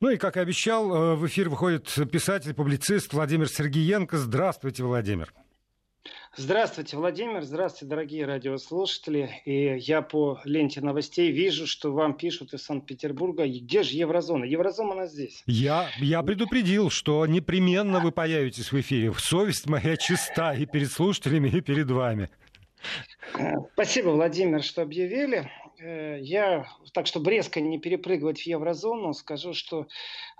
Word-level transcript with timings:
Ну 0.00 0.08
и, 0.08 0.16
как 0.16 0.38
и 0.38 0.40
обещал, 0.40 0.94
э, 0.94 1.14
в 1.14 1.26
эфир 1.26 1.50
выходит 1.50 1.84
писатель, 2.10 2.54
публицист 2.54 3.12
Владимир 3.12 3.48
Сергеенко. 3.50 4.16
Здравствуйте, 4.16 4.82
Владимир. 4.82 5.30
Здравствуйте, 6.34 6.96
Владимир. 6.96 7.42
Здравствуйте, 7.42 7.90
дорогие 7.90 8.24
радиослушатели. 8.24 9.42
И 9.44 9.76
я 9.76 10.00
по 10.00 10.40
ленте 10.44 10.80
новостей 10.80 11.30
вижу, 11.30 11.66
что 11.66 11.92
вам 11.92 12.14
пишут 12.14 12.54
из 12.54 12.62
Санкт-Петербурга. 12.62 13.46
Где 13.46 13.82
же 13.82 13.94
еврозона? 13.94 14.44
Еврозона 14.44 14.92
она 14.92 15.06
здесь. 15.06 15.42
Я, 15.44 15.90
я 15.98 16.22
предупредил, 16.22 16.88
что 16.88 17.26
непременно 17.26 18.00
вы 18.00 18.10
появитесь 18.10 18.72
в 18.72 18.80
эфире. 18.80 19.12
Совесть 19.18 19.68
моя 19.68 19.98
чиста 19.98 20.54
и 20.54 20.64
перед 20.64 20.90
слушателями, 20.90 21.50
и 21.50 21.60
перед 21.60 21.90
вами. 21.90 22.30
Спасибо, 23.74 24.08
Владимир, 24.08 24.62
что 24.62 24.80
объявили. 24.80 25.50
Э, 25.80 26.18
я, 26.20 26.66
так 26.92 27.06
чтобы 27.06 27.30
резко 27.30 27.60
не 27.60 27.78
перепрыгивать 27.78 28.40
в 28.40 28.46
еврозону, 28.46 29.14
скажу, 29.14 29.54
что 29.54 29.86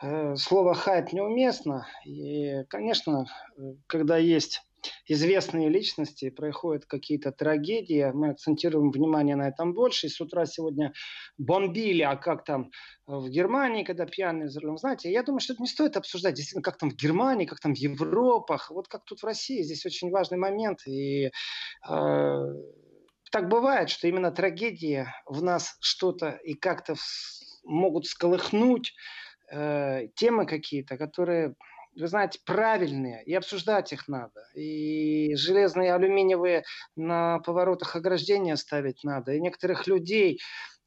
э, 0.02 0.36
слово 0.36 0.74
«хайп» 0.74 1.12
неуместно. 1.12 1.86
И, 2.04 2.64
конечно, 2.68 3.26
э, 3.56 3.60
когда 3.86 4.18
есть 4.18 4.62
известные 5.06 5.68
личности, 5.68 6.30
происходят 6.30 6.86
какие-то 6.86 7.32
трагедии, 7.32 8.10
мы 8.14 8.30
акцентируем 8.30 8.90
внимание 8.90 9.36
на 9.36 9.48
этом 9.48 9.74
больше. 9.74 10.06
И 10.06 10.10
с 10.10 10.20
утра 10.20 10.46
сегодня 10.46 10.92
бомбили, 11.36 12.02
а 12.02 12.16
как 12.16 12.44
там 12.44 12.70
в 13.06 13.28
Германии, 13.28 13.84
когда 13.84 14.06
пьяные 14.06 14.48
за. 14.48 14.60
Знаете, 14.76 15.10
я 15.10 15.22
думаю, 15.22 15.40
что 15.40 15.52
это 15.54 15.62
не 15.62 15.68
стоит 15.68 15.96
обсуждать, 15.96 16.34
действительно, 16.34 16.62
как 16.62 16.78
там 16.78 16.90
в 16.90 16.96
Германии, 16.96 17.44
как 17.44 17.60
там 17.60 17.74
в 17.74 17.78
Европах, 17.78 18.70
вот 18.70 18.88
как 18.88 19.04
тут 19.04 19.20
в 19.20 19.24
России. 19.24 19.62
Здесь 19.62 19.84
очень 19.84 20.10
важный 20.10 20.38
момент. 20.38 20.86
И 20.86 21.30
э, 21.88 22.54
так 23.30 23.48
бывает, 23.48 23.90
что 23.90 24.08
именно 24.08 24.30
трагедии 24.30 25.06
в 25.26 25.42
нас 25.42 25.76
что-то 25.80 26.30
и 26.44 26.54
как-то 26.54 26.94
могут 27.64 28.06
сколыхнуть 28.06 28.94
э, 29.50 30.08
темы 30.16 30.46
какие-то, 30.46 30.96
которые 30.96 31.54
вы 31.96 32.06
знаете, 32.06 32.38
правильные, 32.44 33.22
и 33.24 33.34
обсуждать 33.34 33.92
их 33.92 34.06
надо. 34.08 34.40
И 34.54 35.34
железные, 35.34 35.94
алюминиевые 35.94 36.64
на 36.96 37.40
поворотах 37.40 37.96
ограждения 37.96 38.56
ставить 38.56 39.02
надо. 39.02 39.32
И 39.32 39.40
некоторых 39.40 39.86
людей, 39.86 40.40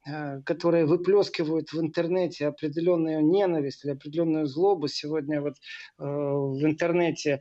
э, 0.06 0.40
которые 0.42 0.86
выплескивают 0.86 1.72
в 1.72 1.80
интернете 1.80 2.46
определенную 2.46 3.24
ненависть 3.24 3.84
или 3.84 3.92
определенную 3.92 4.46
злобу. 4.46 4.88
Сегодня 4.88 5.40
вот 5.40 5.54
э, 5.54 6.04
в 6.04 6.64
интернете 6.64 7.40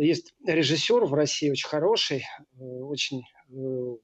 есть 0.00 0.34
режиссер 0.46 1.04
в 1.04 1.14
России 1.14 1.50
очень 1.50 1.68
хороший, 1.68 2.24
э, 2.58 2.62
очень 2.62 3.22
э, 3.50 3.96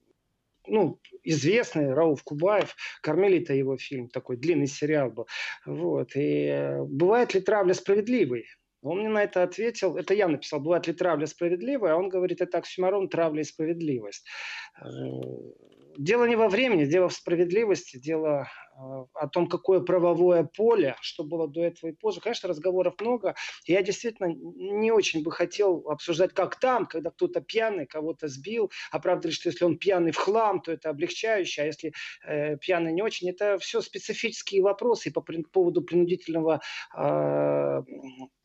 ну, 0.66 1.00
известный 1.24 1.92
Рауф 1.92 2.22
Кубаев, 2.22 2.74
«Кармелита» 3.02 3.54
его 3.54 3.76
фильм, 3.76 4.08
такой 4.08 4.36
длинный 4.36 4.66
сериал 4.66 5.10
был. 5.10 5.26
Вот. 5.66 6.16
И 6.16 6.46
э, 6.46 6.82
бывает 6.84 7.34
ли 7.34 7.40
травля 7.40 7.74
справедливой? 7.74 8.46
Он 8.82 9.00
мне 9.00 9.08
на 9.10 9.22
это 9.22 9.42
ответил, 9.42 9.96
это 9.96 10.14
я 10.14 10.26
написал, 10.26 10.60
бывает 10.60 10.86
ли 10.86 10.94
травля 10.94 11.26
справедливая, 11.26 11.92
а 11.92 11.96
он 11.96 12.08
говорит, 12.08 12.40
это 12.40 12.58
оксюмарон 12.58 13.08
травля 13.08 13.42
и 13.42 13.44
справедливость. 13.44 14.26
Э, 14.80 14.84
дело 15.98 16.24
не 16.24 16.36
во 16.36 16.48
времени, 16.48 16.86
дело 16.86 17.08
в 17.08 17.12
справедливости, 17.12 17.98
дело 17.98 18.46
э, 18.46 18.69
о 19.14 19.28
том, 19.28 19.48
какое 19.48 19.80
правовое 19.80 20.44
поле, 20.44 20.96
что 21.00 21.24
было 21.24 21.48
до 21.48 21.62
этого 21.62 21.90
и 21.90 21.94
позже. 21.94 22.20
Конечно, 22.20 22.48
разговоров 22.48 22.94
много. 23.00 23.34
Я 23.66 23.82
действительно 23.82 24.32
не 24.34 24.90
очень 24.90 25.22
бы 25.22 25.32
хотел 25.32 25.84
обсуждать, 25.88 26.32
как 26.32 26.58
там, 26.58 26.86
когда 26.86 27.10
кто-то 27.10 27.40
пьяный 27.40 27.86
кого-то 27.86 28.28
сбил, 28.28 28.70
оправдывали, 28.90 29.34
что 29.34 29.48
если 29.48 29.64
он 29.64 29.78
пьяный 29.78 30.12
в 30.12 30.16
хлам, 30.16 30.60
то 30.60 30.72
это 30.72 30.90
облегчающее, 30.90 31.64
а 31.64 31.66
если 31.66 31.92
э, 32.26 32.56
пьяный 32.56 32.92
не 32.92 33.02
очень, 33.02 33.30
это 33.30 33.58
все 33.58 33.80
специфические 33.80 34.62
вопросы 34.62 35.10
по 35.10 35.22
поводу 35.52 35.82
принудительного 35.82 36.60
э, 36.96 37.82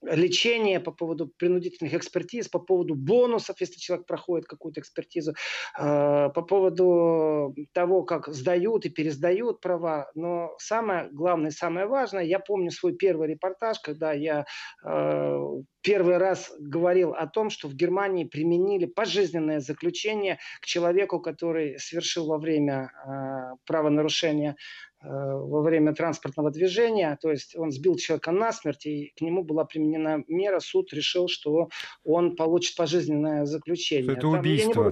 лечения, 0.01 0.79
по 0.79 0.91
поводу 0.91 1.27
принудительных 1.27 1.93
экспертиз, 1.93 2.47
по 2.47 2.59
поводу 2.59 2.95
бонусов, 2.95 3.59
если 3.61 3.79
человек 3.79 4.05
проходит 4.05 4.47
какую-то 4.47 4.81
экспертизу, 4.81 5.33
э, 5.77 6.29
по 6.29 6.41
поводу 6.41 7.55
того, 7.73 8.03
как 8.03 8.27
сдают 8.27 8.85
и 8.85 8.89
пересдают 8.89 9.61
права. 9.61 10.11
Но 10.15 10.24
самое 10.57 11.09
главное, 11.11 11.51
самое 11.51 11.87
важное, 11.87 12.23
я 12.23 12.39
помню 12.39 12.71
свой 12.71 12.93
первый 12.93 13.29
репортаж, 13.29 13.79
когда 13.79 14.13
я 14.13 14.45
э, 14.83 15.39
первый 15.81 16.17
раз 16.17 16.51
говорил 16.59 17.13
о 17.13 17.27
том, 17.27 17.49
что 17.49 17.67
в 17.67 17.75
Германии 17.75 18.23
применили 18.23 18.85
пожизненное 18.85 19.59
заключение 19.59 20.39
к 20.61 20.65
человеку, 20.65 21.19
который 21.19 21.77
совершил 21.79 22.27
во 22.27 22.37
время 22.37 22.91
э, 23.05 23.55
правонарушения 23.65 24.55
э, 25.01 25.07
во 25.07 25.61
время 25.61 25.93
транспортного 25.93 26.51
движения, 26.51 27.17
то 27.21 27.31
есть 27.31 27.55
он 27.55 27.71
сбил 27.71 27.95
человека 27.97 28.31
насмерть, 28.31 28.85
и 28.85 29.13
к 29.17 29.21
нему 29.21 29.43
была 29.43 29.65
применена 29.65 30.23
мера, 30.27 30.59
суд 30.59 30.93
решил, 30.93 31.27
что 31.27 31.69
он 32.03 32.35
получит 32.35 32.75
пожизненное 32.75 33.45
заключение. 33.45 34.13
Это 34.13 34.21
Там, 34.21 34.39
убийство. 34.39 34.91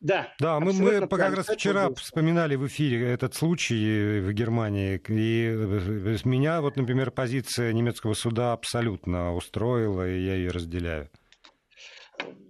Да, 0.00 0.34
да 0.38 0.60
мы, 0.60 0.72
мы 0.74 1.08
как 1.08 1.34
раз 1.34 1.46
вчера 1.46 1.92
вспоминали 1.94 2.54
в 2.54 2.66
эфире 2.66 3.10
этот 3.10 3.34
случай 3.34 4.20
в 4.20 4.32
Германии, 4.32 5.00
и 5.08 5.50
меня 6.24 6.60
вот, 6.60 6.76
например, 6.76 7.10
позиция 7.10 7.72
немецкого 7.72 8.14
суда 8.14 8.52
абсолютно 8.52 9.34
устроила, 9.34 10.06
и 10.06 10.20
я 10.20 10.34
ее 10.34 10.50
разделяю 10.50 11.08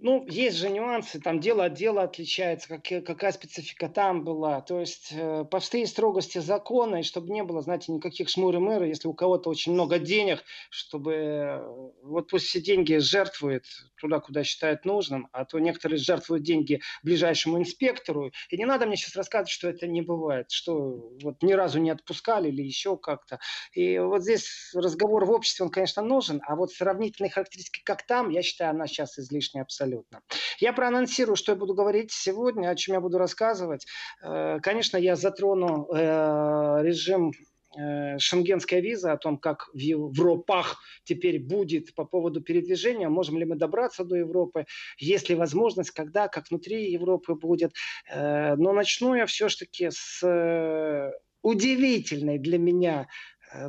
ну, 0.01 0.25
есть 0.27 0.57
же 0.57 0.69
нюансы, 0.69 1.19
там 1.19 1.39
дело 1.39 1.65
от 1.65 1.73
дела 1.73 2.03
отличается, 2.03 2.67
как, 2.69 3.05
какая 3.05 3.31
специфика 3.31 3.89
там 3.89 4.23
была. 4.23 4.61
То 4.61 4.79
есть 4.79 5.09
э, 5.11 5.45
всей 5.59 5.87
строгости 5.87 6.37
закона, 6.37 6.97
и 6.97 7.03
чтобы 7.03 7.33
не 7.33 7.43
было, 7.43 7.61
знаете, 7.61 7.91
никаких 7.91 8.29
шмуры-мыры, 8.29 8.87
если 8.87 9.07
у 9.07 9.13
кого-то 9.13 9.49
очень 9.49 9.73
много 9.73 9.99
денег, 9.99 10.43
чтобы 10.69 11.13
э, 11.13 11.67
вот 12.03 12.29
пусть 12.29 12.45
все 12.45 12.61
деньги 12.61 12.95
жертвует 12.97 13.65
туда, 13.99 14.19
куда 14.19 14.43
считает 14.43 14.85
нужным, 14.85 15.29
а 15.31 15.45
то 15.45 15.59
некоторые 15.59 15.97
жертвуют 15.97 16.43
деньги 16.43 16.81
ближайшему 17.03 17.59
инспектору. 17.59 18.31
И 18.49 18.57
не 18.57 18.65
надо 18.65 18.85
мне 18.85 18.95
сейчас 18.95 19.15
рассказывать, 19.15 19.49
что 19.49 19.67
это 19.67 19.87
не 19.87 20.01
бывает, 20.01 20.51
что 20.51 21.11
вот 21.21 21.41
ни 21.41 21.53
разу 21.53 21.79
не 21.79 21.89
отпускали 21.89 22.49
или 22.49 22.61
еще 22.61 22.97
как-то. 22.97 23.39
И 23.73 23.97
вот 23.97 24.21
здесь 24.21 24.71
разговор 24.75 25.25
в 25.25 25.31
обществе, 25.31 25.65
он, 25.65 25.71
конечно, 25.71 26.03
нужен, 26.03 26.41
а 26.45 26.55
вот 26.55 26.71
сравнительные 26.71 27.31
характеристики, 27.31 27.81
как 27.83 28.05
там, 28.05 28.29
я 28.29 28.43
считаю, 28.43 28.71
она 28.71 28.87
сейчас 28.87 29.17
излишняя 29.17 29.56
абсолютно. 29.59 30.21
Я 30.59 30.73
проанонсирую, 30.73 31.35
что 31.35 31.51
я 31.51 31.55
буду 31.55 31.73
говорить 31.73 32.11
сегодня, 32.11 32.69
о 32.69 32.75
чем 32.75 32.95
я 32.95 33.01
буду 33.01 33.17
рассказывать. 33.17 33.85
Э, 34.23 34.59
конечно, 34.61 34.97
я 34.97 35.15
затрону 35.15 35.87
э, 35.91 36.83
режим 36.83 37.31
э, 37.77 38.17
шенгенская 38.17 38.81
виза, 38.81 39.11
о 39.11 39.17
том, 39.17 39.37
как 39.37 39.69
в 39.73 39.77
Европах 39.77 40.81
теперь 41.03 41.39
будет 41.39 41.93
по 41.95 42.05
поводу 42.05 42.41
передвижения, 42.41 43.09
можем 43.09 43.37
ли 43.37 43.45
мы 43.45 43.55
добраться 43.55 44.03
до 44.03 44.15
Европы, 44.15 44.65
есть 44.97 45.29
ли 45.29 45.35
возможность, 45.35 45.91
когда, 45.91 46.27
как 46.27 46.49
внутри 46.49 46.91
Европы 46.91 47.35
будет. 47.35 47.73
Но 48.13 48.73
начну 48.73 49.15
я 49.15 49.25
все-таки 49.25 49.89
с 49.91 51.13
удивительной 51.41 52.39
для 52.39 52.57
меня 52.57 53.07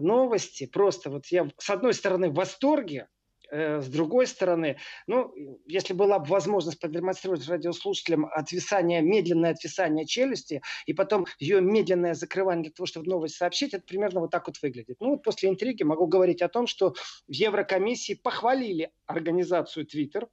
новости. 0.01 0.67
Просто 0.67 1.11
вот 1.11 1.27
я 1.27 1.49
с 1.59 1.71
одной 1.71 1.95
стороны 1.95 2.31
в 2.31 2.35
восторге, 2.35 3.09
с 3.51 3.89
другой 3.89 4.27
стороны, 4.27 4.79
ну, 5.07 5.33
если 5.67 5.95
была 5.95 6.19
бы 6.19 6.27
возможность 6.27 6.81
продемонстрировать 6.81 7.49
радиослушателям 7.49 8.27
отвисание, 8.27 9.01
медленное 9.03 9.53
отвисание 9.53 10.07
челюсти, 10.07 10.63
и 10.87 10.93
потом 10.93 11.27
ее 11.39 11.61
медленное 11.61 12.15
закрывание 12.15 12.65
для 12.65 12.73
того, 12.73 12.87
чтобы 12.87 13.09
новость 13.09 13.37
сообщить, 13.37 13.75
это 13.75 13.85
примерно 13.87 14.21
вот 14.21 14.31
так 14.31 14.47
вот 14.47 14.57
выглядит. 14.63 14.97
Ну, 15.01 15.11
вот 15.11 15.23
после 15.23 15.49
интриги 15.49 15.83
могу 15.83 16.07
говорить 16.07 16.43
о 16.43 16.49
том, 16.49 16.67
что 16.67 16.95
в 17.27 17.33
Еврокомиссии 17.33 18.15
похвалили 18.15 18.91
организацию 19.07 19.87
Twitter, 19.87 20.29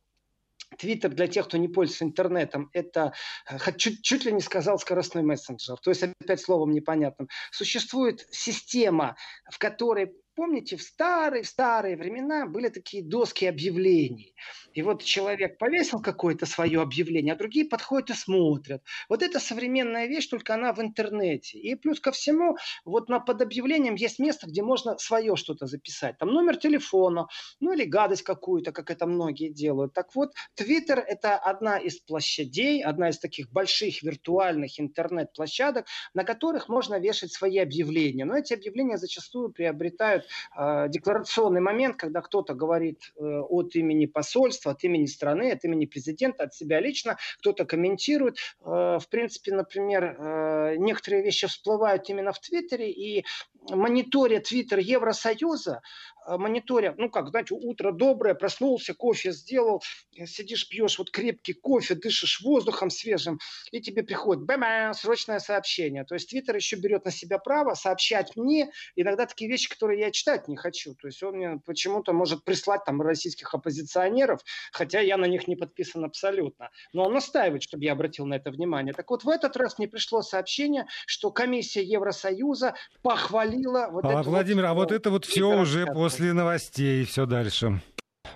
Твиттер 0.77 1.11
для 1.11 1.27
тех, 1.27 1.47
кто 1.47 1.57
не 1.57 1.67
пользуется 1.67 2.05
интернетом, 2.05 2.69
это 2.73 3.13
э, 3.49 3.57
чуть, 3.77 4.01
чуть 4.01 4.25
ли 4.25 4.31
не 4.31 4.41
сказал 4.41 4.79
скоростной 4.79 5.23
мессенджер. 5.23 5.77
То 5.77 5.91
есть, 5.91 6.03
опять 6.03 6.41
словом 6.41 6.71
непонятным. 6.71 7.29
Существует 7.51 8.27
система, 8.31 9.15
в 9.49 9.57
которой 9.57 10.13
Помните, 10.35 10.75
в 10.75 10.81
старые, 10.81 11.43
в 11.43 11.47
старые 11.47 11.95
времена 11.95 12.45
были 12.45 12.67
такие 12.67 13.01
доски 13.01 13.45
объявлений. 13.45 14.35
И 14.73 14.81
вот 14.81 15.01
человек 15.01 15.57
повесил 15.57 16.01
какое-то 16.01 16.45
свое 16.45 16.81
объявление, 16.81 17.33
а 17.33 17.37
другие 17.37 17.65
подходят 17.65 18.09
и 18.09 18.13
смотрят. 18.13 18.83
Вот 19.07 19.23
это 19.23 19.39
современная 19.39 20.07
вещь, 20.07 20.27
только 20.27 20.53
она 20.53 20.73
в 20.73 20.81
интернете. 20.81 21.57
И 21.57 21.75
плюс 21.75 22.01
ко 22.01 22.11
всему, 22.11 22.57
вот 22.83 23.07
на, 23.07 23.21
под 23.21 23.41
объявлением 23.41 23.95
есть 23.95 24.19
место, 24.19 24.47
где 24.47 24.61
можно 24.61 24.97
свое 24.97 25.37
что-то 25.37 25.67
записать. 25.67 26.17
Там 26.17 26.33
номер 26.33 26.57
телефона, 26.57 27.27
ну 27.61 27.71
или 27.71 27.85
гадость 27.85 28.23
какую-то, 28.23 28.73
как 28.73 28.91
это 28.91 29.05
многие 29.05 29.47
делают. 29.47 29.93
Так 29.93 30.13
вот, 30.15 30.33
Твиттер– 30.55 30.99
это 31.07 31.37
одна 31.37 31.77
из 31.77 31.99
площадей, 31.99 32.83
одна 32.83 33.09
из 33.09 33.19
таких 33.19 33.49
больших 33.51 34.03
виртуальных 34.03 34.81
интернет-площадок, 34.81 35.85
на 36.13 36.25
которых 36.25 36.67
можно 36.67 36.99
вешать 36.99 37.31
свои 37.31 37.59
объявления. 37.59 38.25
Но 38.25 38.37
эти 38.37 38.53
объявления 38.53 38.97
зачастую 38.97 39.53
приобретают 39.53 40.24
э, 40.57 40.89
декларационный 40.89 41.61
момент, 41.61 41.97
когда 41.97 42.21
кто-то 42.21 42.53
говорит 42.53 43.13
э, 43.17 43.23
от 43.23 43.75
имени 43.75 44.05
посольства, 44.05 44.71
от 44.71 44.83
имени 44.83 45.05
страны, 45.05 45.51
от 45.51 45.63
имени 45.63 45.85
президента, 45.85 46.43
от 46.43 46.53
себя 46.53 46.79
лично, 46.79 47.17
кто-то 47.39 47.65
комментирует. 47.65 48.37
Э, 48.61 48.97
в 48.99 49.07
принципе, 49.09 49.53
например, 49.53 50.03
э, 50.03 50.75
некоторые 50.77 51.23
вещи 51.23 51.47
всплывают 51.47 52.09
именно 52.09 52.31
в 52.31 52.39
Твиттере, 52.39 52.91
и 52.91 53.25
мониторя 53.69 54.39
Твиттер 54.39 54.79
Евросоюза, 54.79 55.81
Э, 56.25 56.37
мониторя, 56.37 56.95
ну 56.97 57.09
как, 57.09 57.29
знаете, 57.29 57.53
утро 57.53 57.91
доброе, 57.91 58.33
проснулся, 58.33 58.93
кофе 58.93 59.31
сделал, 59.31 59.83
э, 60.17 60.25
сидишь, 60.25 60.67
пьешь 60.67 60.97
вот 60.97 61.11
крепкий 61.11 61.53
кофе, 61.53 61.95
дышишь 61.95 62.41
воздухом 62.41 62.89
свежим, 62.89 63.39
и 63.71 63.79
тебе 63.79 64.03
приходит 64.03 64.43
бэм, 64.43 64.93
срочное 64.93 65.39
сообщение. 65.39 66.03
То 66.03 66.15
есть 66.15 66.29
Твиттер 66.29 66.55
еще 66.55 66.77
берет 66.77 67.05
на 67.05 67.11
себя 67.11 67.37
право 67.37 67.75
сообщать 67.75 68.35
мне 68.35 68.71
иногда 68.95 69.25
такие 69.25 69.49
вещи, 69.49 69.69
которые 69.69 69.99
я 69.99 70.11
читать 70.11 70.47
не 70.47 70.55
хочу. 70.55 70.95
То 70.95 71.07
есть 71.07 71.21
он 71.21 71.35
мне 71.35 71.59
почему-то 71.65 72.13
может 72.13 72.43
прислать 72.43 72.83
там 72.85 73.01
российских 73.01 73.53
оппозиционеров, 73.53 74.41
хотя 74.71 75.01
я 75.01 75.17
на 75.17 75.25
них 75.25 75.47
не 75.47 75.55
подписан 75.55 76.03
абсолютно. 76.05 76.71
Но 76.93 77.03
он 77.03 77.13
настаивает, 77.13 77.61
чтобы 77.61 77.83
я 77.83 77.91
обратил 77.91 78.25
на 78.25 78.35
это 78.35 78.49
внимание. 78.49 78.93
Так 78.93 79.09
вот, 79.11 79.23
в 79.23 79.29
этот 79.29 79.55
раз 79.57 79.77
мне 79.77 79.87
пришло 79.87 80.21
сообщение, 80.21 80.87
что 81.05 81.31
комиссия 81.31 81.83
Евросоюза 81.83 82.75
похвалила... 83.03 83.54
Вот 83.91 84.05
а, 84.05 84.23
Владимир, 84.23 84.63
вот, 84.63 84.69
а 84.69 84.73
вот 84.73 84.91
это 84.91 85.09
вот 85.09 85.25
все 85.25 85.45
уже 85.45 85.85
после 85.85 85.95
После 85.95 86.33
новостей 86.33 87.05
все 87.05 87.25
дальше. 87.25 87.81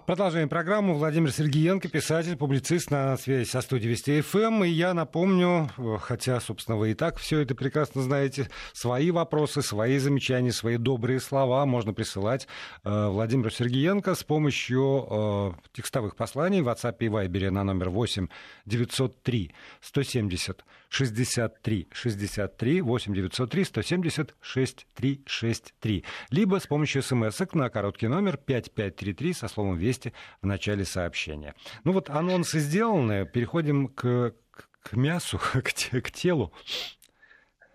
Продолжаем 0.09 0.49
программу. 0.49 0.95
Владимир 0.95 1.31
Сергеенко, 1.31 1.87
писатель, 1.87 2.35
публицист 2.35 2.89
на 2.89 3.15
связи 3.15 3.47
со 3.47 3.61
студией 3.61 3.91
Вести 3.91 4.21
ФМ. 4.21 4.63
И 4.63 4.69
я 4.69 4.95
напомню, 4.95 5.69
хотя, 6.01 6.39
собственно, 6.39 6.77
вы 6.79 6.93
и 6.93 6.93
так 6.95 7.19
все 7.19 7.41
это 7.41 7.53
прекрасно 7.53 8.01
знаете, 8.01 8.49
свои 8.73 9.11
вопросы, 9.11 9.61
свои 9.61 9.99
замечания, 9.99 10.51
свои 10.51 10.77
добрые 10.77 11.19
слова 11.19 11.63
можно 11.67 11.93
присылать 11.93 12.47
э, 12.83 13.07
Владимиру 13.07 13.51
Сергеенко 13.51 14.15
с 14.15 14.23
помощью 14.23 15.05
э, 15.11 15.51
текстовых 15.73 16.15
посланий 16.15 16.61
в 16.61 16.69
WhatsApp 16.69 16.95
и 17.01 17.05
Viber 17.05 17.51
на 17.51 17.63
номер 17.63 17.91
8 17.91 18.29
903 18.65 19.53
170 19.79 20.65
63 20.89 21.87
63 21.91 22.81
8 22.81 23.13
903 23.13 23.63
170 23.63 24.35
6363. 24.41 26.03
Либо 26.31 26.59
с 26.59 26.65
помощью 26.65 27.03
смс 27.03 27.39
на 27.53 27.69
короткий 27.69 28.07
номер 28.07 28.37
5533 28.37 29.33
со 29.33 29.47
словом 29.47 29.77
«Вести» 29.77 29.98
в 30.41 30.45
начале 30.45 30.85
сообщения. 30.85 31.55
Ну 31.83 31.91
вот 31.91 32.09
анонсы 32.09 32.59
сделаны, 32.59 33.25
переходим 33.25 33.87
к, 33.87 34.33
к 34.81 34.93
мясу, 34.93 35.37
к, 35.53 35.61
к 35.61 36.11
телу. 36.11 36.53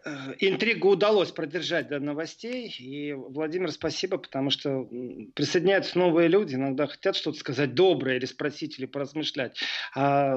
Э, 0.04 0.34
интригу 0.38 0.90
удалось 0.90 1.30
продержать 1.30 1.88
до 1.88 1.98
новостей. 1.98 2.74
И, 2.78 3.12
Владимир, 3.12 3.70
спасибо, 3.72 4.18
потому 4.18 4.50
что 4.50 4.88
присоединяются 5.34 5.98
новые 5.98 6.28
люди, 6.28 6.54
иногда 6.54 6.86
хотят 6.86 7.16
что-то 7.16 7.38
сказать 7.38 7.74
доброе 7.74 8.16
или 8.16 8.26
спросить, 8.26 8.78
или 8.78 8.86
поразмышлять. 8.86 9.58
А 9.94 10.36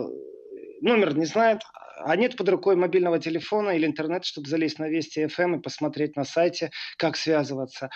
номер 0.81 1.16
не 1.18 1.25
знает, 1.25 1.62
а 2.00 2.16
нет 2.16 2.36
под 2.38 2.50
рукой 2.50 2.75
мобильного 2.75 3.19
телефона 3.19 3.72
или 3.72 3.86
интернета, 3.86 4.25
чтобы 4.25 4.48
залезть 4.48 4.80
на 4.80 4.88
Вести 4.88 5.24
FM 5.24 5.44
эм 5.44 5.56
и 5.60 5.62
посмотреть 5.62 6.16
на 6.16 6.24
сайте, 6.24 6.72
как 6.98 7.18
связываться. 7.18 7.90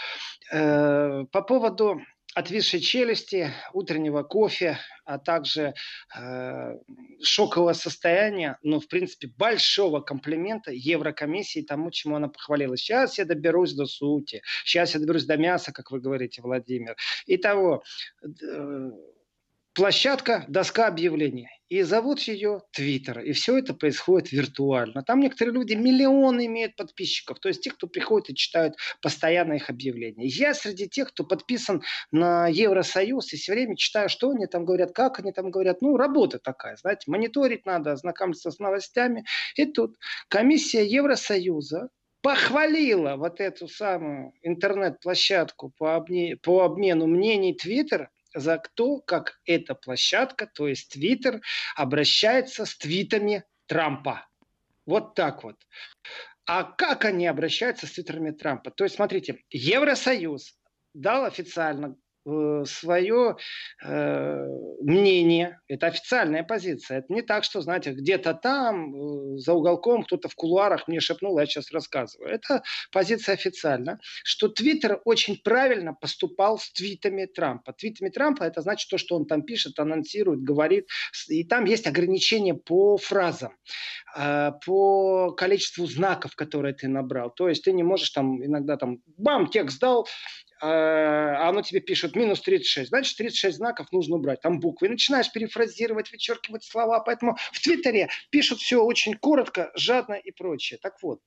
Э, 0.52 1.24
по 1.32 1.42
поводу 1.42 2.02
отвисшей 2.34 2.80
челюсти, 2.80 3.52
утреннего 3.74 4.24
кофе, 4.24 4.78
а 5.06 5.18
также 5.18 5.74
э, 6.16 6.78
шокового 7.22 7.74
состояния, 7.74 8.58
но, 8.64 8.80
в 8.80 8.88
принципе, 8.88 9.28
большого 9.28 10.00
комплимента 10.00 10.72
Еврокомиссии 10.72 11.62
тому, 11.62 11.92
чему 11.92 12.16
она 12.16 12.30
похвалила. 12.30 12.78
Сейчас 12.78 13.18
я 13.18 13.26
доберусь 13.26 13.74
до 13.74 13.86
сути, 13.86 14.42
сейчас 14.64 14.94
я 14.94 15.00
доберусь 15.00 15.26
до 15.26 15.38
мяса, 15.38 15.72
как 15.74 15.92
вы 15.92 16.00
говорите, 16.00 16.42
Владимир. 16.42 16.96
Итого, 17.26 17.84
э, 18.24 18.92
площадка, 19.74 20.46
доска 20.48 20.88
объявлений. 20.88 21.48
И 21.70 21.84
зовут 21.84 22.20
ее 22.20 22.64
Твиттер. 22.74 23.22
И 23.22 23.32
все 23.32 23.58
это 23.58 23.74
происходит 23.74 24.34
виртуально. 24.34 25.04
Там 25.04 25.22
некоторые 25.22 25.54
люди 25.54 25.74
миллионы 25.74 26.48
имеют 26.48 26.76
подписчиков. 26.76 27.40
То 27.40 27.48
есть 27.48 27.62
тех, 27.62 27.76
кто 27.76 27.88
приходит 27.88 28.30
и 28.30 28.36
читают 28.36 28.76
постоянно 29.02 29.54
их 29.54 29.70
объявления. 29.70 30.28
Я 30.28 30.54
среди 30.54 30.90
тех, 30.90 31.10
кто 31.10 31.24
подписан 31.24 31.82
на 32.12 32.50
Евросоюз 32.50 33.32
и 33.32 33.38
все 33.38 33.54
время 33.54 33.78
читаю, 33.78 34.10
что 34.10 34.32
они 34.32 34.48
там 34.48 34.66
говорят, 34.66 34.92
как 34.92 35.20
они 35.20 35.32
там 35.32 35.50
говорят. 35.50 35.82
Ну, 35.82 35.96
работа 35.96 36.40
такая, 36.40 36.76
знаете, 36.76 37.10
мониторить 37.10 37.66
надо, 37.66 37.94
ознакомиться 37.94 38.52
с 38.52 38.60
новостями. 38.60 39.24
И 39.56 39.66
тут 39.66 39.96
комиссия 40.28 40.86
Евросоюза 40.86 41.88
похвалила 42.22 43.16
вот 43.16 43.40
эту 43.40 43.70
самую 43.70 44.34
интернет-площадку 44.42 45.74
по, 45.78 45.96
обне... 45.96 46.36
по 46.36 46.66
обмену 46.66 47.08
мнений 47.08 47.54
Твиттер 47.54 48.10
за 48.34 48.58
кто, 48.58 49.00
как 49.00 49.40
эта 49.46 49.76
площадка, 49.76 50.48
то 50.48 50.68
есть 50.68 50.94
Твиттер, 50.94 51.42
обращается 51.76 52.66
с 52.66 52.78
твитами 52.78 53.44
Трампа. 53.68 54.28
Вот 54.86 55.16
так 55.16 55.44
вот. 55.44 55.56
А 56.46 56.64
как 56.64 57.06
они 57.06 57.28
обращаются 57.28 57.88
с 57.88 57.92
твиттерами 57.92 58.32
Трампа? 58.32 58.72
То 58.72 58.84
есть, 58.84 58.96
смотрите, 58.96 59.44
Евросоюз 59.52 60.58
дал 60.94 61.26
официально 61.26 61.96
свое 62.26 63.36
э, 63.84 64.46
мнение. 64.82 65.60
Это 65.68 65.88
официальная 65.88 66.44
позиция. 66.44 67.00
Это 67.00 67.12
не 67.14 67.22
так, 67.22 67.44
что, 67.44 67.62
знаете, 67.62 67.94
где-то 67.94 68.34
там, 68.36 68.94
э, 68.94 69.38
за 69.38 69.54
уголком, 69.54 70.04
кто-то 70.04 70.30
в 70.30 70.36
кулуарах 70.36 70.88
мне 70.88 71.00
шепнул, 71.00 71.40
я 71.40 71.46
сейчас 71.46 71.72
рассказываю. 71.72 72.30
Это 72.30 72.62
позиция 72.92 73.34
официальная, 73.34 74.00
что 74.24 74.50
Твиттер 74.50 75.02
очень 75.04 75.38
правильно 75.44 75.94
поступал 75.94 76.60
с 76.60 76.72
твитами 76.72 77.26
Трампа. 77.26 77.74
Твитами 77.74 78.10
Трампа 78.10 78.44
это 78.44 78.62
значит 78.62 78.90
то, 78.90 78.98
что 78.98 79.16
он 79.16 79.26
там 79.26 79.42
пишет, 79.42 79.80
анонсирует, 79.80 80.42
говорит. 80.42 80.88
И 81.28 81.44
там 81.44 81.66
есть 81.66 81.88
ограничения 81.88 82.54
по 82.54 82.98
фразам, 82.98 83.56
э, 84.16 84.52
по 84.64 85.32
количеству 85.32 85.88
знаков, 85.88 86.36
которые 86.36 86.76
ты 86.76 86.88
набрал. 86.88 87.32
То 87.32 87.50
есть 87.50 87.64
ты 87.64 87.74
не 87.74 87.84
можешь 87.84 88.12
там 88.12 88.46
иногда 88.46 88.78
там, 88.78 89.00
бам, 89.18 89.48
текст 89.48 89.80
дал, 89.80 90.08
а 90.62 91.50
оно 91.50 91.62
тебе 91.62 91.80
пишет 91.80 92.16
минус 92.16 92.42
36, 92.42 92.90
значит 92.90 93.18
36 93.18 93.58
знаков 93.58 93.92
нужно 93.92 94.18
убрать, 94.18 94.42
там 94.42 94.60
буквы. 94.60 94.88
И 94.88 94.92
начинаешь 94.92 95.32
перефразировать, 95.32 96.12
вычеркивать 96.12 96.64
слова. 96.64 97.00
Поэтому 97.00 97.38
в 97.52 97.62
Твиттере 97.62 98.10
пишут 98.30 98.60
все 98.60 98.84
очень 98.84 99.16
коротко, 99.16 99.72
жадно 99.76 100.14
и 100.14 100.32
прочее. 100.32 100.80
Так 100.82 101.02
вот, 101.02 101.20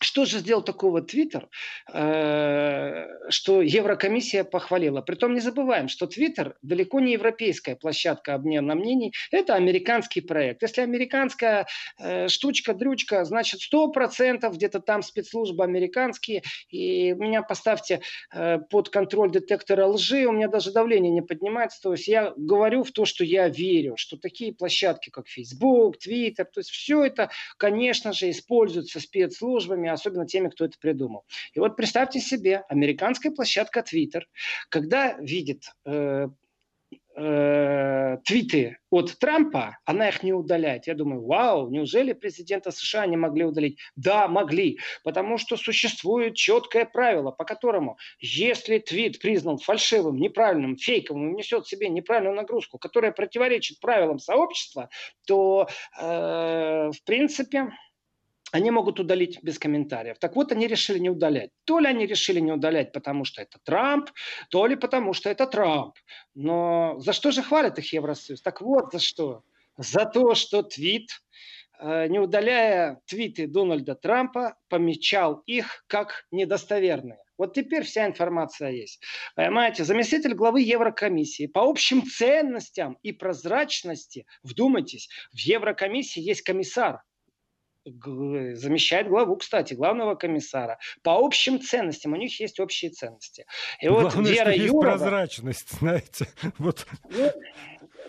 что 0.00 0.24
же 0.24 0.38
сделал 0.38 0.62
такого 0.62 1.02
Твиттер, 1.02 1.48
э, 1.92 3.06
что 3.28 3.60
Еврокомиссия 3.60 4.44
похвалила? 4.44 5.02
Притом 5.02 5.34
не 5.34 5.40
забываем, 5.40 5.88
что 5.88 6.06
Твиттер 6.06 6.56
далеко 6.62 7.00
не 7.00 7.12
европейская 7.12 7.76
площадка 7.76 8.34
обмена 8.34 8.74
мнений, 8.74 9.12
это 9.30 9.54
американский 9.54 10.22
проект. 10.22 10.62
Если 10.62 10.80
американская 10.80 11.66
э, 11.98 12.28
штучка, 12.28 12.72
дрючка, 12.72 13.24
значит 13.24 13.60
100% 13.72 14.50
где-то 14.52 14.80
там 14.80 15.02
спецслужбы 15.02 15.64
американские, 15.64 16.42
и 16.70 17.12
меня 17.12 17.42
поставьте 17.42 18.00
э, 18.32 18.58
под 18.58 18.88
контроль 18.88 19.30
детектора 19.30 19.86
лжи, 19.86 20.24
у 20.26 20.32
меня 20.32 20.48
даже 20.48 20.72
давление 20.72 21.12
не 21.12 21.22
поднимается, 21.22 21.80
то 21.82 21.92
есть 21.92 22.08
я 22.08 22.32
говорю 22.36 22.84
в 22.84 22.92
то, 22.92 23.04
что 23.04 23.22
я 23.22 23.48
верю, 23.48 23.96
что 23.96 24.16
такие 24.16 24.54
площадки, 24.54 25.10
как 25.10 25.28
Facebook, 25.28 25.96
Twitter, 25.96 26.44
то 26.44 26.60
есть 26.60 26.70
все 26.70 27.04
это, 27.04 27.30
конечно 27.58 28.14
же, 28.14 28.30
используются 28.30 28.98
спецслужбами, 28.98 29.89
особенно 29.92 30.26
теми, 30.26 30.48
кто 30.48 30.64
это 30.64 30.78
придумал. 30.78 31.24
И 31.54 31.60
вот 31.60 31.76
представьте 31.76 32.20
себе, 32.20 32.62
американская 32.68 33.32
площадка 33.32 33.80
Twitter, 33.80 34.22
когда 34.68 35.14
видит 35.18 35.64
э, 35.84 36.28
э, 37.16 38.18
твиты 38.24 38.78
от 38.90 39.18
Трампа, 39.18 39.78
она 39.84 40.08
их 40.08 40.22
не 40.22 40.32
удаляет. 40.32 40.86
Я 40.86 40.94
думаю, 40.94 41.24
вау, 41.24 41.68
неужели 41.68 42.12
президента 42.12 42.70
США 42.70 43.06
не 43.06 43.16
могли 43.16 43.44
удалить? 43.44 43.78
Да, 43.96 44.26
могли, 44.28 44.78
потому 45.04 45.38
что 45.38 45.56
существует 45.56 46.34
четкое 46.34 46.84
правило, 46.84 47.30
по 47.30 47.44
которому, 47.44 47.98
если 48.20 48.78
твит 48.78 49.20
признан 49.20 49.58
фальшивым, 49.58 50.16
неправильным, 50.16 50.76
фейковым, 50.76 51.34
несет 51.34 51.64
в 51.64 51.68
себе 51.68 51.88
неправильную 51.88 52.36
нагрузку, 52.36 52.78
которая 52.78 53.12
противоречит 53.12 53.80
правилам 53.80 54.18
сообщества, 54.18 54.88
то, 55.26 55.68
э, 56.00 56.90
в 56.90 57.04
принципе, 57.04 57.70
они 58.52 58.70
могут 58.70 59.00
удалить 59.00 59.42
без 59.42 59.58
комментариев. 59.58 60.18
Так 60.18 60.36
вот, 60.36 60.52
они 60.52 60.66
решили 60.66 60.98
не 60.98 61.10
удалять. 61.10 61.50
То 61.64 61.78
ли 61.78 61.86
они 61.86 62.06
решили 62.06 62.40
не 62.40 62.52
удалять, 62.52 62.92
потому 62.92 63.24
что 63.24 63.42
это 63.42 63.58
Трамп, 63.64 64.10
то 64.50 64.66
ли 64.66 64.76
потому 64.76 65.12
что 65.12 65.30
это 65.30 65.46
Трамп. 65.46 65.94
Но 66.34 66.98
за 66.98 67.12
что 67.12 67.30
же 67.30 67.42
хвалят 67.42 67.78
их 67.78 67.92
Евросоюз? 67.92 68.42
Так 68.42 68.60
вот, 68.60 68.92
за 68.92 68.98
что? 68.98 69.42
За 69.76 70.04
то, 70.04 70.34
что 70.34 70.62
твит, 70.62 71.10
э, 71.78 72.08
не 72.08 72.18
удаляя 72.18 73.00
твиты 73.06 73.46
Дональда 73.46 73.94
Трампа, 73.94 74.56
помечал 74.68 75.42
их 75.46 75.84
как 75.86 76.26
недостоверные. 76.30 77.18
Вот 77.38 77.54
теперь 77.54 77.84
вся 77.84 78.04
информация 78.06 78.70
есть. 78.70 79.02
Понимаете, 79.34 79.84
заместитель 79.84 80.34
главы 80.34 80.60
Еврокомиссии 80.60 81.46
по 81.46 81.62
общим 81.62 82.04
ценностям 82.04 82.98
и 83.02 83.12
прозрачности, 83.12 84.26
вдумайтесь, 84.42 85.08
в 85.32 85.38
Еврокомиссии 85.38 86.20
есть 86.20 86.42
комиссар, 86.42 87.00
замещает 87.84 89.08
главу, 89.08 89.36
кстати, 89.36 89.74
главного 89.74 90.14
комиссара. 90.14 90.78
По 91.02 91.16
общим 91.16 91.60
ценностям, 91.60 92.12
у 92.12 92.16
них 92.16 92.38
есть 92.40 92.60
общие 92.60 92.90
ценности. 92.90 93.46
И 93.80 93.88
Главное, 93.88 94.10
вот 94.10 94.28
Вера 94.28 94.52
что 94.52 94.62
Юрова... 94.62 94.82
прозрачность, 94.82 95.78
знаете. 95.78 96.26
Вот. 96.58 96.86
Ну, 97.08 97.30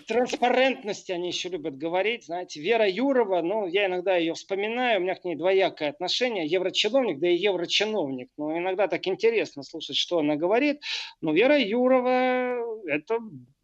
транспарентности 0.08 1.12
они 1.12 1.28
еще 1.28 1.50
любят 1.50 1.78
говорить. 1.78 2.26
Знаете, 2.26 2.60
Вера 2.62 2.88
Юрова, 2.88 3.42
ну, 3.42 3.68
я 3.68 3.86
иногда 3.86 4.16
ее 4.16 4.34
вспоминаю, 4.34 5.00
у 5.00 5.04
меня 5.04 5.16
к 5.16 5.24
ней 5.24 5.36
двоякое 5.36 5.90
отношение. 5.90 6.46
Еврочиновник, 6.46 7.20
да 7.20 7.30
и 7.30 7.36
еврочиновник. 7.36 8.30
Но 8.38 8.58
иногда 8.58 8.88
так 8.88 9.08
интересно 9.08 9.64
слушать, 9.64 9.96
что 9.96 10.20
она 10.20 10.36
говорит. 10.36 10.82
Но 11.22 11.34
Вера 11.34 11.58
Юрова– 11.58 12.84
это 12.88 13.20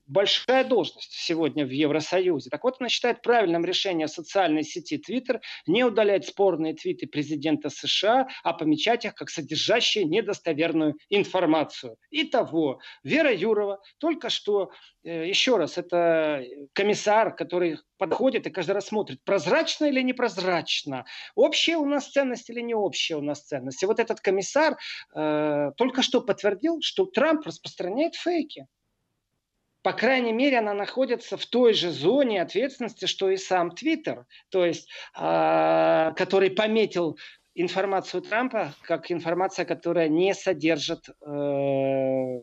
большая 0.07 0.63
должность 0.63 1.11
сегодня 1.11 1.65
в 1.65 1.69
Евросоюзе. 1.69 2.49
Так 2.49 2.63
вот, 2.63 2.77
она 2.79 2.89
считает 2.89 3.21
правильным 3.21 3.65
решением 3.65 4.07
социальной 4.07 4.63
сети 4.63 4.97
Twitter 4.97 5.39
не 5.67 5.83
удалять 5.83 6.25
спорные 6.25 6.73
твиты 6.73 7.07
президента 7.07 7.69
США, 7.69 8.27
а 8.43 8.53
помечать 8.53 9.05
их 9.05 9.13
как 9.15 9.29
содержащие 9.29 10.05
недостоверную 10.05 10.95
информацию. 11.09 11.97
Итого, 12.09 12.79
Вера 13.03 13.33
Юрова 13.33 13.79
только 13.99 14.29
что, 14.29 14.71
э, 15.03 15.27
еще 15.27 15.57
раз, 15.57 15.77
это 15.77 16.43
комиссар, 16.73 17.35
который 17.35 17.77
подходит 17.97 18.47
и 18.47 18.49
каждый 18.49 18.71
раз 18.71 18.87
смотрит, 18.87 19.23
прозрачно 19.23 19.85
или 19.85 20.01
непрозрачно, 20.01 21.05
общая 21.35 21.77
у 21.77 21.85
нас 21.85 22.09
ценность 22.09 22.49
или 22.49 22.61
не 22.61 22.75
общая 22.75 23.15
у 23.15 23.21
нас 23.21 23.41
ценность. 23.41 23.83
И 23.83 23.85
вот 23.85 23.99
этот 23.99 24.21
комиссар 24.21 24.77
э, 25.15 25.71
только 25.77 26.01
что 26.01 26.21
подтвердил, 26.21 26.79
что 26.81 27.05
Трамп 27.05 27.45
распространяет 27.45 28.15
фейки 28.15 28.67
по 29.87 29.93
крайней 29.93 30.33
мере, 30.33 30.59
она 30.59 30.73
находится 30.73 31.37
в 31.37 31.45
той 31.45 31.73
же 31.73 31.91
зоне 31.91 32.41
ответственности, 32.41 33.05
что 33.05 33.29
и 33.29 33.37
сам 33.37 33.71
Твиттер, 33.71 34.25
то 34.49 34.65
есть, 34.65 34.89
э, 35.17 36.11
который 36.17 36.51
пометил 36.51 37.17
информацию 37.55 38.21
Трампа 38.21 38.73
как 38.81 39.09
информация, 39.13 39.63
которая 39.63 40.09
не 40.09 40.33
содержит 40.33 41.07
э, 41.07 42.41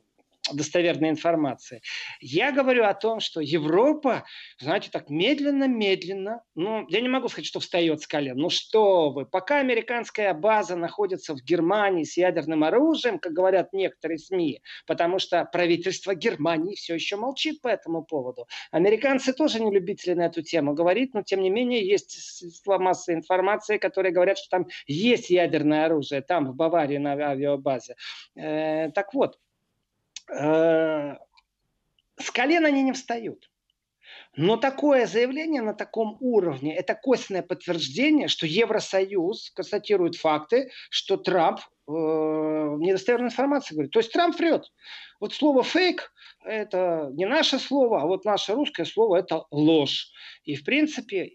достоверной 0.53 1.11
информации. 1.11 1.81
Я 2.21 2.53
говорю 2.53 2.85
о 2.85 2.95
том, 2.95 3.21
что 3.21 3.41
Европа, 3.41 4.25
знаете, 4.59 4.91
так 4.91 5.09
медленно-медленно, 5.09 6.43
ну, 6.55 6.85
я 6.89 7.01
не 7.01 7.09
могу 7.09 7.29
сказать, 7.29 7.47
что 7.47 7.61
встает 7.61 8.03
с 8.03 8.07
колен, 8.07 8.37
ну 8.37 8.51
что 8.51 9.11
вы, 9.11 9.27
пока 9.27 9.61
американская 9.61 10.35
база 10.35 10.77
находится 10.77 11.35
в 11.35 11.43
Германии 11.43 12.05
с 12.05 12.17
ядерным 12.17 12.65
оружием, 12.65 13.19
как 13.19 13.33
говорят 13.33 13.73
некоторые 13.73 14.19
СМИ, 14.19 14.63
потому 14.87 15.19
что 15.19 15.45
правительство 15.47 16.15
Германии 16.15 16.75
все 16.75 16.95
еще 16.95 17.17
молчит 17.17 17.63
по 17.63 17.69
этому 17.69 18.05
поводу. 18.05 18.47
Американцы 18.71 19.33
тоже 19.33 19.61
не 19.61 19.71
любители 19.71 20.15
на 20.15 20.27
эту 20.27 20.43
тему 20.43 20.75
говорить, 20.75 21.15
но 21.15 21.23
тем 21.23 21.41
не 21.41 21.51
менее 21.51 21.87
есть 21.87 22.11
средства 22.11 22.79
массовой 22.79 23.17
информации, 23.17 23.79
которые 23.79 24.13
говорят, 24.13 24.39
что 24.39 24.49
там 24.51 24.67
есть 24.87 25.31
ядерное 25.31 25.87
оружие, 25.87 26.21
там 26.21 26.53
в 26.53 26.55
Баварии 26.55 26.99
на 26.99 27.13
авиабазе. 27.13 27.97
Э, 28.37 28.91
так 28.91 29.15
вот, 29.15 29.39
с 30.29 31.19
колен 32.33 32.65
они 32.65 32.83
не 32.83 32.93
встают. 32.93 33.51
Но 34.37 34.57
такое 34.57 35.07
заявление 35.07 35.63
на 35.63 35.75
таком 35.75 36.17
уровне– 36.21 36.75
это 36.77 36.95
косвенное 36.95 37.43
подтверждение, 37.43 38.29
что 38.29 38.47
Евросоюз 38.47 39.51
констатирует 39.55 40.17
факты, 40.17 40.71
что 40.91 41.17
Трамп 41.17 41.61
э, 41.61 41.93
недостоверную 41.93 43.31
информацию 43.31 43.77
говорит. 43.77 43.93
То 43.93 44.01
есть 44.01 44.13
Трамп 44.13 44.37
врет. 44.37 44.73
Вот 45.25 45.33
слово 45.33 45.63
«фейк»– 45.63 46.13
это 46.45 47.09
не 47.15 47.25
наше 47.25 47.59
слово, 47.59 48.03
а 48.03 48.07
вот 48.07 48.27
наше 48.27 48.53
русское 48.53 48.85
слово– 48.85 49.17
это 49.21 49.45
ложь. 49.51 50.11
И, 50.45 50.55
в 50.55 50.65
принципе, 50.65 51.31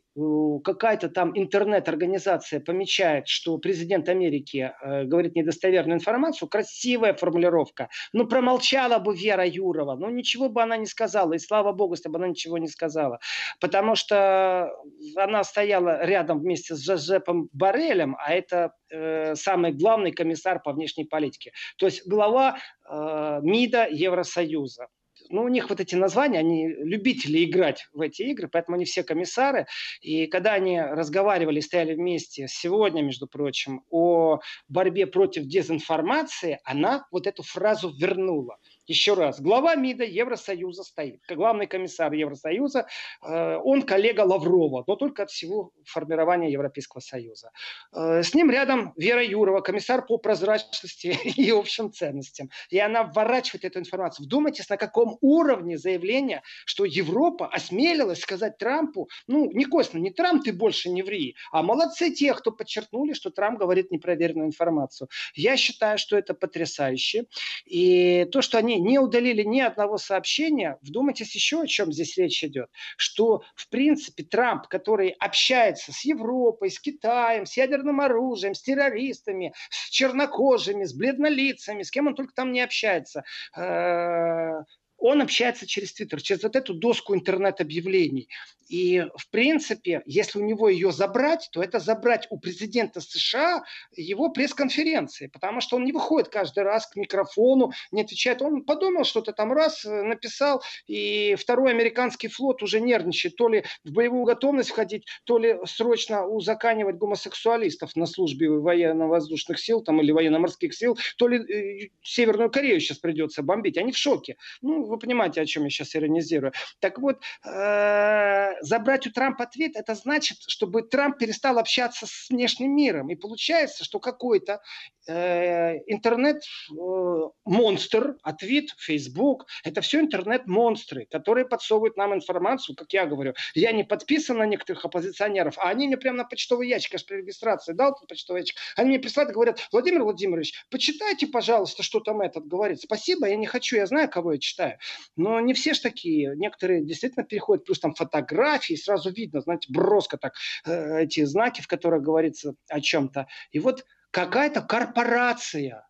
какая-то 0.64 1.10
там 1.10 1.32
интернет-организация 1.36 2.60
помечает, 2.60 3.28
что 3.28 3.58
президент 3.58 4.10
Америки 4.10 4.72
э, 4.82 5.06
говорит 5.06 5.36
недостоверную 5.36 5.98
информацию, 5.98 6.50
красивая 6.50 7.14
формулировка. 7.14 7.90
Ну, 8.14 8.28
промолчала 8.28 9.00
бы 9.00 9.16
Вера 9.16 9.46
Юрова, 9.46 9.96
ну, 9.96 10.10
ничего 10.10 10.50
бы 10.50 10.62
она 10.62 10.78
не 10.78 10.86
сказала. 10.86 11.34
И 11.34 11.40
слава 11.40 11.72
богу, 11.72 11.94
если 11.94 12.10
бы 12.10 12.18
она 12.18 12.28
ничего 12.28 12.58
не 12.58 12.68
сказала. 12.68 13.20
Потому 13.60 13.96
что 13.96 14.72
она 15.16 15.44
стояла 15.44 16.06
рядом 16.06 16.40
вместе 16.40 16.76
с 16.76 16.80
Жозепом 16.86 17.50
Барелем, 17.54 18.16
а 18.20 18.34
это 18.34 18.74
э, 18.92 19.36
самый 19.36 19.72
главный 19.72 20.12
комиссар 20.12 20.62
по 20.62 20.74
внешней 20.74 21.06
политике. 21.06 21.54
То 21.78 21.86
есть 21.86 22.08
глава 22.08 22.58
МИДа 22.90 23.88
Евросоюза. 23.90 24.88
Ну, 25.30 25.44
у 25.44 25.48
них 25.48 25.70
вот 25.70 25.80
эти 25.80 25.96
названия, 25.96 26.40
они 26.40 26.68
любители 26.68 27.44
играть 27.44 27.88
в 27.94 28.02
эти 28.02 28.24
игры, 28.24 28.48
поэтому 28.52 28.76
они 28.76 28.86
все 28.86 29.04
комиссары. 29.04 29.68
И 30.02 30.28
когда 30.28 30.54
они 30.54 30.80
разговаривали, 30.82 31.60
стояли 31.60 31.94
вместе 31.94 32.48
сегодня, 32.48 33.02
между 33.02 33.28
прочим, 33.28 33.84
о 33.90 34.40
борьбе 34.68 35.06
против 35.08 35.44
дезинформации, 35.44 36.60
она 36.64 37.06
вот 37.12 37.28
эту 37.28 37.44
фразу 37.44 37.94
вернула. 37.96 38.58
Еще 38.90 39.14
раз, 39.14 39.40
глава 39.40 39.76
МИДа 39.76 40.04
Евросоюза 40.04 40.82
стоит, 40.82 41.22
главный 41.30 41.68
комиссар 41.68 42.12
Евросоюза, 42.12 42.88
э, 43.22 43.58
он 43.64 43.84
коллега 43.84 44.22
Лаврова, 44.22 44.84
но 44.88 44.96
только 44.96 45.22
от 45.22 45.30
всего 45.30 45.72
формирования 45.86 46.52
Европейского 46.52 47.00
Союза. 47.00 47.52
Э, 47.94 48.24
с 48.24 48.34
ним 48.34 48.50
рядом 48.50 48.94
Вера 48.98 49.24
Юрова, 49.24 49.62
комиссар 49.62 50.04
по 50.04 50.18
прозрачности 50.18 51.16
и 51.38 51.52
общим 51.52 51.92
ценностям. 51.94 52.50
И 52.72 52.80
она 52.80 53.04
вворачивает 53.04 53.64
эту 53.64 53.78
информацию. 53.78 54.26
Вдумайтесь, 54.26 54.68
на 54.70 54.78
каком 54.78 55.20
уровне 55.22 55.78
заявления, 55.78 56.42
что 56.66 56.84
Европа 56.84 57.46
осмелилась 57.46 58.22
сказать 58.22 58.58
Трампу, 58.58 59.08
ну, 59.28 59.52
не 59.52 59.66
косвенно, 59.66 60.02
не 60.02 60.10
Трамп, 60.10 60.46
ты 60.46 60.52
больше 60.52 60.90
не 60.90 61.04
ври, 61.04 61.36
а 61.52 61.62
молодцы 61.62 62.10
те, 62.10 62.34
кто 62.34 62.52
подчеркнули, 62.52 63.14
что 63.14 63.30
Трамп 63.30 63.60
говорит 63.60 63.92
непроверенную 63.92 64.48
информацию. 64.48 65.10
Я 65.36 65.58
считаю, 65.58 66.00
что 66.00 66.18
это 66.18 66.34
потрясающе. 66.34 67.26
И 67.68 68.28
то, 68.32 68.42
что 68.42 68.58
они 68.58 68.79
не 68.80 69.00
удалили 69.00 69.44
ни 69.44 69.60
одного 69.60 69.98
сообщения, 69.98 70.78
вдумайтесь 70.82 71.34
еще, 71.36 71.62
о 71.62 71.68
чем 71.68 71.92
здесь 71.92 72.18
речь 72.18 72.44
идет, 72.44 72.70
что, 72.98 73.44
в 73.56 73.70
принципе, 73.70 74.24
Трамп, 74.24 74.68
который 74.68 75.10
общается 75.10 75.92
с 75.92 76.06
Европой, 76.06 76.70
с 76.70 76.80
Китаем, 76.80 77.46
с 77.46 77.58
ядерным 77.58 78.02
оружием, 78.02 78.54
с 78.54 78.62
террористами, 78.62 79.54
с 79.70 79.90
чернокожими, 79.90 80.84
с 80.84 80.94
бледнолицами, 80.94 81.84
с 81.84 81.92
кем 81.92 82.08
он 82.08 82.16
только 82.16 82.34
там 82.34 82.52
не 82.52 82.62
общается, 82.62 83.24
э, 83.56 84.64
он 85.00 85.22
общается 85.22 85.66
через 85.66 85.94
Твиттер, 85.94 86.22
через 86.22 86.44
вот 86.44 86.56
эту 86.56 86.74
доску 86.74 87.16
интернет-объявлений. 87.16 88.28
И, 88.70 89.04
в 89.18 89.30
принципе, 89.32 90.04
если 90.06 90.40
у 90.40 90.46
него 90.46 90.70
ее 90.70 90.92
забрать, 90.92 91.50
то 91.52 91.62
это 91.62 91.80
забрать 91.80 92.28
у 92.30 92.40
президента 92.40 93.02
США 93.02 93.64
его 93.96 94.30
пресс-конференции, 94.30 95.28
потому 95.28 95.60
что 95.60 95.78
он 95.78 95.86
не 95.86 95.92
выходит 95.92 96.30
каждый 96.30 96.64
раз 96.64 96.86
к 96.86 96.96
микрофону, 96.96 97.72
не 97.92 98.04
отвечает. 98.04 98.44
Он 98.44 98.64
подумал, 98.64 99.06
что-то 99.06 99.34
там 99.34 99.52
раз 99.54 99.84
э, 99.86 100.04
написал, 100.04 100.62
и 100.86 101.36
второй 101.36 101.72
американский 101.72 102.28
флот 102.28 102.62
уже 102.62 102.80
нервничает, 102.80 103.36
то 103.36 103.50
ли 103.50 103.64
в 103.84 103.92
боевую 103.92 104.26
готовность 104.26 104.70
входить, 104.70 105.06
то 105.24 105.40
ли 105.40 105.58
срочно 105.66 106.28
узаканивать 106.28 106.98
гомосексуалистов 106.98 107.96
на 107.96 108.06
службе 108.06 108.52
военно-воздушных 108.52 109.60
сил 109.60 109.82
там, 109.82 110.00
или 110.00 110.12
военно-морских 110.12 110.76
сил, 110.76 110.96
то 111.18 111.28
ли 111.28 111.40
э, 111.40 111.90
Северную 112.04 112.52
Корею 112.52 112.80
сейчас 112.80 113.00
придется 113.00 113.42
бомбить. 113.42 113.80
Они 113.80 113.92
в 113.92 113.98
шоке. 113.98 114.38
Ну, 114.62 114.89
вы 114.90 114.98
понимаете, 114.98 115.42
о 115.42 115.46
чем 115.46 115.64
я 115.64 115.70
сейчас 115.70 115.96
иронизирую. 115.96 116.52
Так 116.80 117.00
вот, 117.00 117.22
э, 117.46 118.54
забрать 118.62 119.08
у 119.08 119.12
Трампа 119.12 119.46
ответ, 119.46 119.76
это 119.76 119.96
значит, 119.96 120.38
чтобы 120.48 120.84
Трамп 120.84 121.18
перестал 121.18 121.58
общаться 121.60 122.06
с 122.08 122.30
внешним 122.30 122.76
миром. 122.76 123.10
И 123.10 123.16
получается, 123.16 123.84
что 123.84 124.00
какой-то 124.00 124.62
э, 125.08 125.78
интернет-монстр, 125.88 128.10
э, 128.10 128.14
ответ, 128.24 128.76
Facebook, 128.78 129.46
это 129.64 129.82
все 129.82 130.00
интернет-монстры, 130.00 131.08
которые 131.10 131.46
подсовывают 131.46 131.98
нам 131.98 132.14
информацию, 132.14 132.76
как 132.76 132.94
я 132.94 133.06
говорю. 133.06 133.34
Я 133.54 133.72
не 133.72 133.84
подписан 133.84 134.38
на 134.38 134.46
некоторых 134.46 134.86
оппозиционеров, 134.86 135.58
а 135.58 135.70
они 135.70 135.88
мне 135.88 135.98
прямо 135.98 136.20
на 136.20 136.26
почтовый 136.26 136.68
ящик, 136.68 136.96
аж 136.96 137.06
при 137.06 137.18
регистрации 137.18 137.74
дал 137.74 137.96
почтовый 138.08 138.42
ящик, 138.42 138.58
они 138.76 138.90
мне 138.90 139.00
присылают 139.00 139.32
и 139.32 139.34
говорят, 139.34 139.68
Владимир 139.72 140.04
Владимирович, 140.04 140.54
почитайте, 140.70 141.28
пожалуйста, 141.28 141.84
что 141.84 142.00
там 142.00 142.22
этот 142.22 142.48
говорит. 142.48 142.82
Спасибо, 142.82 143.28
я 143.28 143.36
не 143.36 143.46
хочу, 143.46 143.76
я 143.76 143.86
знаю, 143.86 144.10
кого 144.10 144.34
я 144.34 144.40
читаю. 144.40 144.79
Но 145.16 145.40
не 145.40 145.54
все 145.54 145.74
ж 145.74 145.80
такие. 145.80 146.34
Некоторые 146.36 146.84
действительно 146.84 147.26
переходят, 147.26 147.66
плюс 147.66 147.80
там 147.80 147.94
фотографии, 147.94 148.76
сразу 148.76 149.12
видно, 149.12 149.42
знаете, 149.42 149.72
броско 149.72 150.18
так, 150.18 150.34
э, 150.66 151.04
эти 151.04 151.24
знаки, 151.26 151.62
в 151.62 151.68
которых 151.68 152.04
говорится 152.04 152.56
о 152.70 152.82
чем-то. 152.82 153.28
И 153.52 153.60
вот 153.60 153.86
какая-то 154.12 154.62
корпорация, 154.62 155.89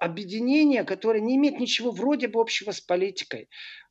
объединение, 0.00 0.84
которое 0.84 1.20
не 1.20 1.36
имеет 1.36 1.60
ничего 1.60 1.90
вроде 1.90 2.26
бы 2.26 2.40
общего 2.40 2.72
с 2.72 2.80
политикой, 2.80 3.48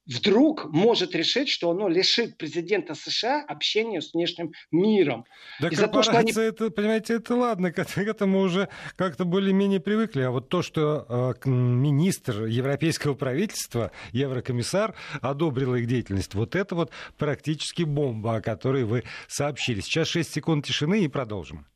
вдруг 0.10 0.66
может 0.66 1.16
решить, 1.16 1.50
что 1.50 1.70
оно 1.70 1.88
лишит 1.88 2.38
президента 2.38 2.96
США 2.96 3.44
общения 3.48 4.02
с 4.02 4.14
внешним 4.14 4.52
миром. 4.72 5.26
Да 5.60 5.70
и 5.70 5.76
то, 5.76 6.02
что 6.02 6.18
они... 6.18 6.32
это, 6.32 6.72
понимаете, 6.72 7.16
это 7.16 7.36
ладно, 7.36 7.72
к 7.74 7.80
этому 7.80 8.40
уже 8.40 8.70
как-то 8.96 9.24
более-менее 9.24 9.80
привыкли. 9.80 10.22
А 10.24 10.32
вот 10.32 10.50
то, 10.50 10.62
что 10.62 11.36
э, 11.46 11.50
министр 11.50 12.46
европейского 12.46 13.14
правительства, 13.14 13.92
еврокомиссар, 14.12 14.96
одобрил 15.22 15.76
их 15.76 15.88
деятельность, 15.88 16.34
вот 16.34 16.56
это 16.56 16.76
вот 16.76 16.92
практически 17.18 17.84
бомба, 17.84 18.38
о 18.38 18.42
которой 18.42 18.84
вы 18.84 19.04
сообщили. 19.28 19.82
Сейчас 19.82 20.08
6 20.08 20.34
секунд 20.34 20.66
тишины 20.66 21.04
и 21.04 21.08
продолжим. 21.08 21.68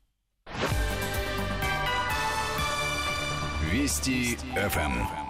Вести 3.73 4.37
ФМ. 4.53 5.22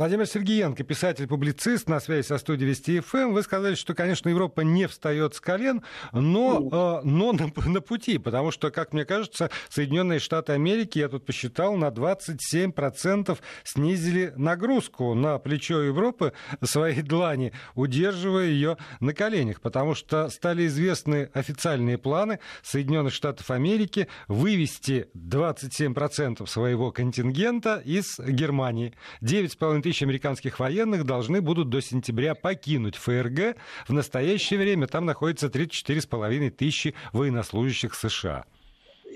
Владимир 0.00 0.26
Сергеенко, 0.26 0.82
писатель-публицист, 0.82 1.86
на 1.86 2.00
связи 2.00 2.26
со 2.26 2.38
студией 2.38 2.70
Вести 2.70 3.00
ФМ. 3.00 3.34
Вы 3.34 3.42
сказали, 3.42 3.74
что, 3.74 3.92
конечно, 3.92 4.30
Европа 4.30 4.62
не 4.62 4.88
встает 4.88 5.34
с 5.34 5.42
колен, 5.42 5.82
но, 6.12 7.02
э, 7.02 7.06
но 7.06 7.32
на, 7.32 7.52
на 7.66 7.82
пути, 7.82 8.16
потому 8.16 8.50
что, 8.50 8.70
как 8.70 8.94
мне 8.94 9.04
кажется, 9.04 9.50
Соединенные 9.68 10.18
Штаты 10.18 10.54
Америки, 10.54 10.98
я 10.98 11.10
тут 11.10 11.26
посчитал, 11.26 11.76
на 11.76 11.88
27% 11.88 13.38
снизили 13.62 14.32
нагрузку 14.36 15.12
на 15.12 15.38
плечо 15.38 15.82
Европы 15.82 16.32
своей 16.62 17.02
длани, 17.02 17.52
удерживая 17.74 18.46
ее 18.46 18.78
на 19.00 19.12
коленях, 19.12 19.60
потому 19.60 19.94
что 19.94 20.30
стали 20.30 20.66
известны 20.66 21.28
официальные 21.34 21.98
планы 21.98 22.38
Соединенных 22.62 23.12
Штатов 23.12 23.50
Америки 23.50 24.08
вывести 24.28 25.10
27% 25.14 26.46
своего 26.46 26.90
контингента 26.90 27.82
из 27.84 28.18
Германии. 28.18 28.94
9,5 29.20 29.89
тысяч 29.90 30.02
американских 30.04 30.60
военных 30.60 31.04
должны 31.04 31.40
будут 31.40 31.68
до 31.68 31.82
сентября 31.82 32.36
покинуть 32.36 32.94
ФРГ. 32.94 33.56
В 33.88 33.92
настоящее 33.92 34.60
время 34.60 34.86
там 34.86 35.04
находится 35.04 35.48
34,5 35.48 36.50
тысячи 36.50 36.94
военнослужащих 37.12 37.96
США. 37.96 38.44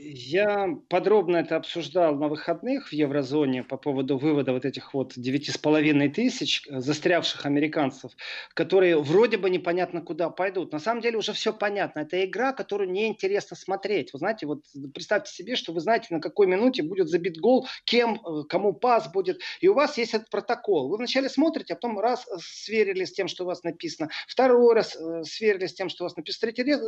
Я 0.06 0.76
подробно 0.90 1.38
это 1.38 1.56
обсуждал 1.56 2.14
на 2.16 2.28
выходных 2.28 2.88
в 2.88 2.92
еврозоне 2.92 3.62
по 3.62 3.78
поводу 3.78 4.18
вывода 4.18 4.52
вот 4.52 4.66
этих 4.66 4.92
вот 4.92 5.16
9,5 5.16 6.10
тысяч 6.10 6.62
застрявших 6.68 7.46
американцев, 7.46 8.10
которые 8.52 9.00
вроде 9.00 9.38
бы 9.38 9.48
непонятно 9.48 10.02
куда 10.02 10.28
пойдут. 10.28 10.72
На 10.72 10.78
самом 10.78 11.00
деле 11.00 11.16
уже 11.16 11.32
все 11.32 11.54
понятно. 11.54 12.00
Это 12.00 12.22
игра, 12.22 12.52
которую 12.52 12.90
неинтересно 12.90 13.56
смотреть. 13.56 14.12
Вы 14.12 14.18
знаете, 14.18 14.46
вот 14.46 14.64
представьте 14.92 15.32
себе, 15.32 15.56
что 15.56 15.72
вы 15.72 15.80
знаете, 15.80 16.08
на 16.10 16.20
какой 16.20 16.48
минуте 16.48 16.82
будет 16.82 17.08
забит 17.08 17.38
гол, 17.38 17.66
кем, 17.84 18.20
э, 18.26 18.42
кому 18.46 18.74
пас 18.74 19.10
будет. 19.10 19.40
И 19.60 19.68
у 19.68 19.74
вас 19.74 19.96
есть 19.96 20.12
этот 20.12 20.28
протокол. 20.28 20.90
Вы 20.90 20.98
вначале 20.98 21.30
смотрите, 21.30 21.72
а 21.72 21.76
потом 21.76 21.98
раз 21.98 22.26
э, 22.28 22.36
сверили 22.42 23.06
с 23.06 23.12
тем, 23.12 23.26
что 23.26 23.44
у 23.44 23.46
вас 23.46 23.62
написано, 23.62 24.10
второй 24.28 24.74
раз 24.74 24.96
э, 24.96 25.22
сверили 25.24 25.66
с 25.66 25.72
тем, 25.72 25.88
что 25.88 26.04
у 26.04 26.06
вас 26.06 26.16
написано, 26.16 26.52
третий 26.52 26.70
раз 26.70 26.82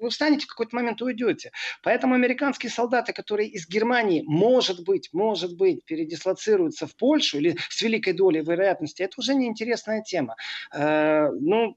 вы 0.00 0.08
встанете 0.08 0.46
в 0.46 0.48
какой-то 0.48 0.74
момент 0.74 1.02
и 1.02 1.04
уйдете. 1.04 1.52
Поэтому 1.82 2.14
американцы 2.14 2.61
американские 2.62 2.70
солдаты, 2.70 3.12
которые 3.12 3.48
из 3.48 3.68
Германии, 3.68 4.22
может 4.26 4.84
быть, 4.84 5.10
может 5.12 5.56
быть, 5.56 5.84
передислоцируются 5.84 6.86
в 6.86 6.94
Польшу 6.96 7.38
или 7.38 7.56
с 7.68 7.82
великой 7.82 8.12
долей 8.12 8.40
вероятности, 8.40 9.02
это 9.02 9.14
уже 9.18 9.34
неинтересная 9.34 10.02
тема. 10.02 10.36
Э, 10.72 11.28
ну, 11.40 11.76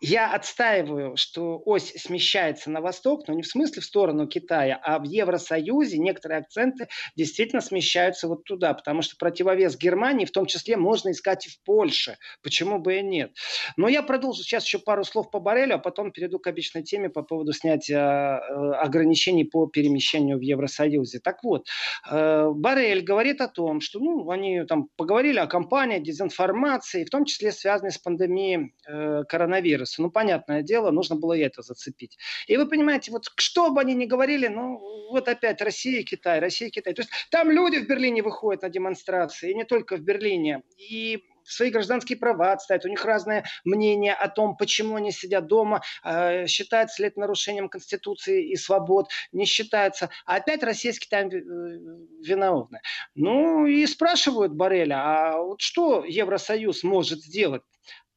я 0.00 0.32
отстаиваю, 0.32 1.16
что 1.16 1.60
ось 1.64 1.92
смещается 1.96 2.70
на 2.70 2.80
восток, 2.80 3.28
но 3.28 3.34
не 3.34 3.42
в 3.42 3.46
смысле 3.46 3.82
в 3.82 3.84
сторону 3.84 4.26
Китая, 4.26 4.80
а 4.82 4.98
в 4.98 5.04
Евросоюзе 5.04 5.98
некоторые 5.98 6.40
акценты 6.40 6.88
действительно 7.16 7.60
смещаются 7.60 8.26
вот 8.26 8.44
туда, 8.44 8.72
потому 8.72 9.02
что 9.02 9.16
противовес 9.16 9.76
Германии 9.76 10.24
в 10.24 10.30
том 10.30 10.46
числе 10.46 10.76
можно 10.76 11.10
искать 11.10 11.46
и 11.46 11.50
в 11.50 11.62
Польше. 11.64 12.16
Почему 12.42 12.78
бы 12.78 12.98
и 12.98 13.02
нет? 13.02 13.32
Но 13.76 13.88
я 13.88 14.02
продолжу 14.02 14.42
сейчас 14.42 14.64
еще 14.64 14.78
пару 14.78 15.04
слов 15.04 15.30
по 15.30 15.38
Барелю, 15.38 15.74
а 15.74 15.78
потом 15.78 16.12
перейду 16.12 16.38
к 16.38 16.46
обычной 16.46 16.82
теме 16.82 17.10
по 17.10 17.22
поводу 17.22 17.52
снятия 17.52 18.38
э, 18.38 18.72
ограничений 18.76 19.44
по 19.44 19.66
перемещению 19.66 20.38
в 20.38 20.42
Евросоюзе. 20.42 21.20
Так 21.20 21.44
вот, 21.44 21.66
э, 22.10 22.48
Барель 22.54 23.02
говорит 23.02 23.42
о 23.42 23.48
том, 23.48 23.80
что 23.80 23.98
ну, 23.98 24.30
они 24.30 24.64
там 24.64 24.88
поговорили 24.96 25.38
о 25.38 25.46
кампании 25.46 25.98
дезинформации, 25.98 27.04
в 27.04 27.10
том 27.10 27.26
числе 27.26 27.52
связанной 27.52 27.92
с 27.92 27.98
пандемией 27.98 28.74
э, 28.88 29.24
коронавируса 29.28 29.89
коронавируса. 29.90 30.02
Ну, 30.02 30.10
понятное 30.10 30.62
дело, 30.62 30.90
нужно 30.90 31.16
было 31.16 31.32
и 31.34 31.40
это 31.40 31.62
зацепить. 31.62 32.18
И 32.46 32.56
вы 32.56 32.68
понимаете, 32.68 33.10
вот 33.10 33.24
что 33.36 33.70
бы 33.70 33.80
они 33.80 33.94
ни 33.94 34.06
говорили, 34.06 34.48
ну, 34.48 34.78
вот 35.10 35.28
опять 35.28 35.60
Россия 35.60 36.02
Китай, 36.02 36.40
Россия 36.40 36.70
Китай. 36.70 36.94
То 36.94 37.02
есть 37.02 37.10
там 37.30 37.50
люди 37.50 37.78
в 37.78 37.88
Берлине 37.88 38.22
выходят 38.22 38.62
на 38.62 38.68
демонстрации, 38.68 39.50
и 39.50 39.54
не 39.54 39.64
только 39.64 39.96
в 39.96 40.00
Берлине. 40.00 40.62
И 40.76 41.24
свои 41.42 41.70
гражданские 41.70 42.18
права 42.18 42.52
отставить. 42.52 42.84
У 42.84 42.88
них 42.88 43.04
разное 43.04 43.44
мнение 43.64 44.14
о 44.14 44.28
том, 44.28 44.56
почему 44.56 44.96
они 44.96 45.10
сидят 45.10 45.46
дома, 45.46 45.82
э, 46.04 46.46
считается 46.46 47.02
ли 47.02 47.08
это 47.08 47.18
нарушением 47.18 47.68
Конституции 47.68 48.50
и 48.50 48.56
свобод, 48.56 49.08
не 49.32 49.46
считается. 49.46 50.10
А 50.26 50.36
опять 50.36 50.62
Россия 50.62 50.92
с 50.92 50.98
Китаем 50.98 51.28
э, 51.28 52.24
виновны. 52.24 52.80
Ну 53.14 53.66
и 53.66 53.84
спрашивают 53.86 54.52
Бареля, 54.52 54.96
а 55.02 55.38
вот 55.40 55.60
что 55.60 56.04
Евросоюз 56.04 56.84
может 56.84 57.20
сделать? 57.20 57.62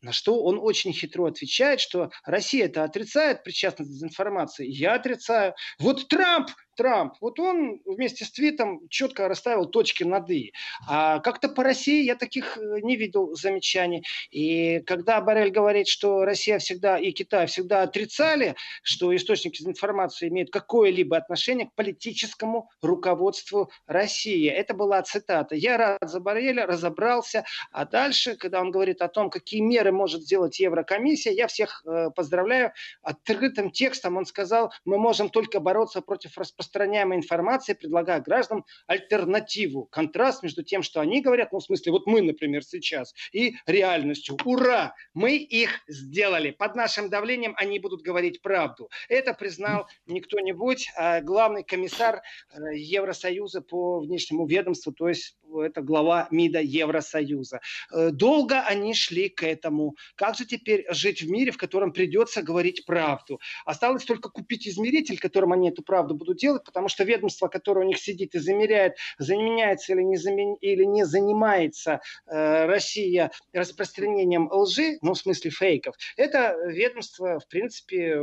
На 0.03 0.11
что 0.11 0.43
он 0.43 0.59
очень 0.61 0.91
хитро 0.91 1.27
отвечает, 1.27 1.79
что 1.79 2.11
Россия 2.25 2.65
это 2.65 2.83
отрицает 2.83 3.41
причастность 3.41 3.89
к 3.89 3.93
дезинформации. 3.93 4.67
Я 4.69 4.95
отрицаю. 4.95 5.55
Вот 5.79 6.09
Трамп 6.09 6.49
Трамп, 6.75 7.13
вот 7.21 7.39
он 7.39 7.81
вместе 7.85 8.25
с 8.25 8.31
твитом 8.31 8.87
четко 8.89 9.27
расставил 9.27 9.65
точки 9.65 10.03
над 10.03 10.29
«и». 10.29 10.53
А 10.87 11.19
как-то 11.19 11.49
по 11.49 11.63
России 11.63 12.03
я 12.03 12.15
таких 12.15 12.57
э, 12.57 12.79
не 12.81 12.95
видел 12.95 13.35
замечаний. 13.35 14.03
И 14.31 14.79
когда 14.81 15.21
Барель 15.21 15.51
говорит, 15.51 15.87
что 15.87 16.25
Россия 16.25 16.59
всегда 16.59 16.97
и 16.97 17.11
Китай 17.11 17.47
всегда 17.47 17.83
отрицали, 17.83 18.55
что 18.81 19.15
источники 19.15 19.63
информации 19.63 20.29
имеют 20.29 20.49
какое-либо 20.49 21.15
отношение 21.15 21.67
к 21.67 21.73
политическому 21.73 22.69
руководству 22.81 23.71
России. 23.85 24.49
Это 24.49 24.73
была 24.73 25.01
цитата. 25.03 25.55
Я 25.55 25.77
рад 25.77 25.99
за 26.01 26.19
Бареля, 26.19 26.65
разобрался. 26.65 27.45
А 27.71 27.85
дальше, 27.85 28.35
когда 28.35 28.61
он 28.61 28.71
говорит 28.71 29.01
о 29.01 29.07
том, 29.07 29.29
какие 29.29 29.61
меры 29.61 29.91
может 29.91 30.23
сделать 30.23 30.59
Еврокомиссия, 30.59 31.33
я 31.33 31.47
всех 31.47 31.83
э, 31.85 32.09
поздравляю. 32.15 32.73
Открытым 33.01 33.71
текстом 33.71 34.17
он 34.17 34.25
сказал, 34.25 34.73
мы 34.85 34.97
можем 34.97 35.29
только 35.29 35.59
бороться 35.59 36.01
против 36.01 36.37
распространения 36.37 36.62
распространяемой 36.63 37.17
информации, 37.17 37.73
предлагая 37.73 38.21
гражданам 38.21 38.65
альтернативу, 38.87 39.85
контраст 39.85 40.43
между 40.43 40.63
тем, 40.63 40.81
что 40.83 41.01
они 41.01 41.21
говорят, 41.21 41.51
ну, 41.51 41.59
в 41.59 41.63
смысле, 41.63 41.91
вот 41.91 42.07
мы, 42.07 42.21
например, 42.21 42.63
сейчас, 42.63 43.13
и 43.31 43.55
реальностью. 43.65 44.37
Ура! 44.45 44.95
Мы 45.13 45.35
их 45.35 45.81
сделали. 45.87 46.51
Под 46.51 46.75
нашим 46.75 47.09
давлением 47.09 47.53
они 47.57 47.79
будут 47.79 48.01
говорить 48.01 48.41
правду. 48.41 48.89
Это 49.09 49.33
признал 49.33 49.87
не 50.05 50.21
кто-нибудь, 50.21 50.89
а 50.95 51.21
главный 51.21 51.63
комиссар 51.63 52.21
э, 52.51 52.75
Евросоюза 52.75 53.61
по 53.61 53.99
внешнему 53.99 54.47
ведомству, 54.47 54.93
то 54.93 55.09
есть 55.09 55.37
это 55.61 55.81
глава 55.81 56.27
МИДа 56.31 56.61
Евросоюза. 56.61 57.61
Э, 57.91 58.09
долго 58.11 58.61
они 58.61 58.93
шли 58.93 59.29
к 59.29 59.43
этому. 59.43 59.95
Как 60.15 60.35
же 60.35 60.45
теперь 60.45 60.85
жить 60.89 61.21
в 61.21 61.29
мире, 61.29 61.51
в 61.51 61.57
котором 61.57 61.93
придется 61.93 62.41
говорить 62.41 62.85
правду? 62.85 63.39
Осталось 63.65 64.03
только 64.03 64.29
купить 64.29 64.67
измеритель, 64.67 65.19
которым 65.19 65.53
они 65.53 65.69
эту 65.69 65.83
правду 65.83 66.15
будут 66.15 66.37
делать, 66.37 66.63
потому 66.63 66.87
что 66.87 67.03
ведомство, 67.03 67.47
которое 67.47 67.85
у 67.85 67.87
них 67.87 67.97
сидит 67.97 68.35
и 68.35 68.39
замеряет, 68.39 68.95
заменяется 69.17 69.93
или 69.93 70.01
не, 70.01 70.17
замен... 70.17 70.55
или 70.55 70.83
не 70.83 71.05
занимается 71.05 72.01
э, 72.27 72.65
Россия 72.65 73.31
распространением 73.53 74.49
лжи, 74.51 74.97
ну, 75.01 75.13
в 75.13 75.17
смысле 75.17 75.51
фейков, 75.51 75.95
это 76.17 76.55
ведомство, 76.67 77.39
в 77.39 77.47
принципе, 77.47 78.17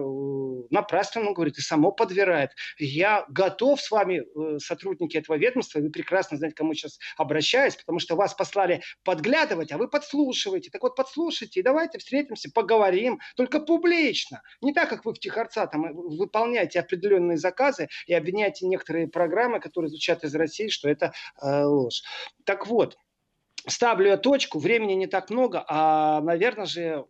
напрасно 0.71 1.33
говорит 1.33 1.59
и 1.59 1.61
само 1.61 1.93
подбирает. 1.93 2.51
Я 2.79 3.25
готов 3.29 3.81
с 3.81 3.91
вами, 3.91 4.23
э, 4.23 4.59
сотрудники 4.59 5.17
этого 5.17 5.37
ведомства, 5.37 5.81
вы 5.81 5.91
прекрасно 5.91 6.37
знаете, 6.37 6.57
кому 6.57 6.75
сейчас 6.75 6.99
обращаюсь, 7.21 7.77
потому 7.77 7.99
что 7.99 8.17
вас 8.17 8.35
послали 8.35 8.83
подглядывать, 9.05 9.73
а 9.73 9.79
вы 9.79 9.89
подслушиваете. 9.89 10.71
Так 10.71 10.83
вот, 10.83 10.97
подслушайте 10.97 11.61
и 11.61 11.63
давайте 11.63 11.99
встретимся, 11.99 12.51
поговорим, 12.53 13.21
только 13.37 13.61
публично. 13.61 14.43
Не 14.63 14.73
так, 14.73 14.89
как 14.89 15.05
вы 15.05 15.13
в 15.13 15.19
Тихорца 15.19 15.67
там 15.67 15.85
э, 15.85 15.93
выполняете 15.93 16.81
определенные 16.81 17.37
заказы 17.37 17.89
и 18.07 18.15
обвиняете 18.15 18.67
некоторые 18.67 19.07
программы, 19.07 19.61
которые 19.61 19.91
звучат 19.91 20.25
из 20.25 20.35
России, 20.35 20.69
что 20.69 20.89
это 20.89 21.13
э, 21.43 21.63
ложь. 21.65 22.03
Так 22.45 22.67
вот, 22.67 22.97
ставлю 23.67 24.09
я 24.09 24.17
точку, 24.17 24.59
времени 24.59 24.95
не 24.95 25.07
так 25.07 25.31
много, 25.31 25.65
а, 25.69 26.21
наверное 26.23 26.67
же, 26.67 27.05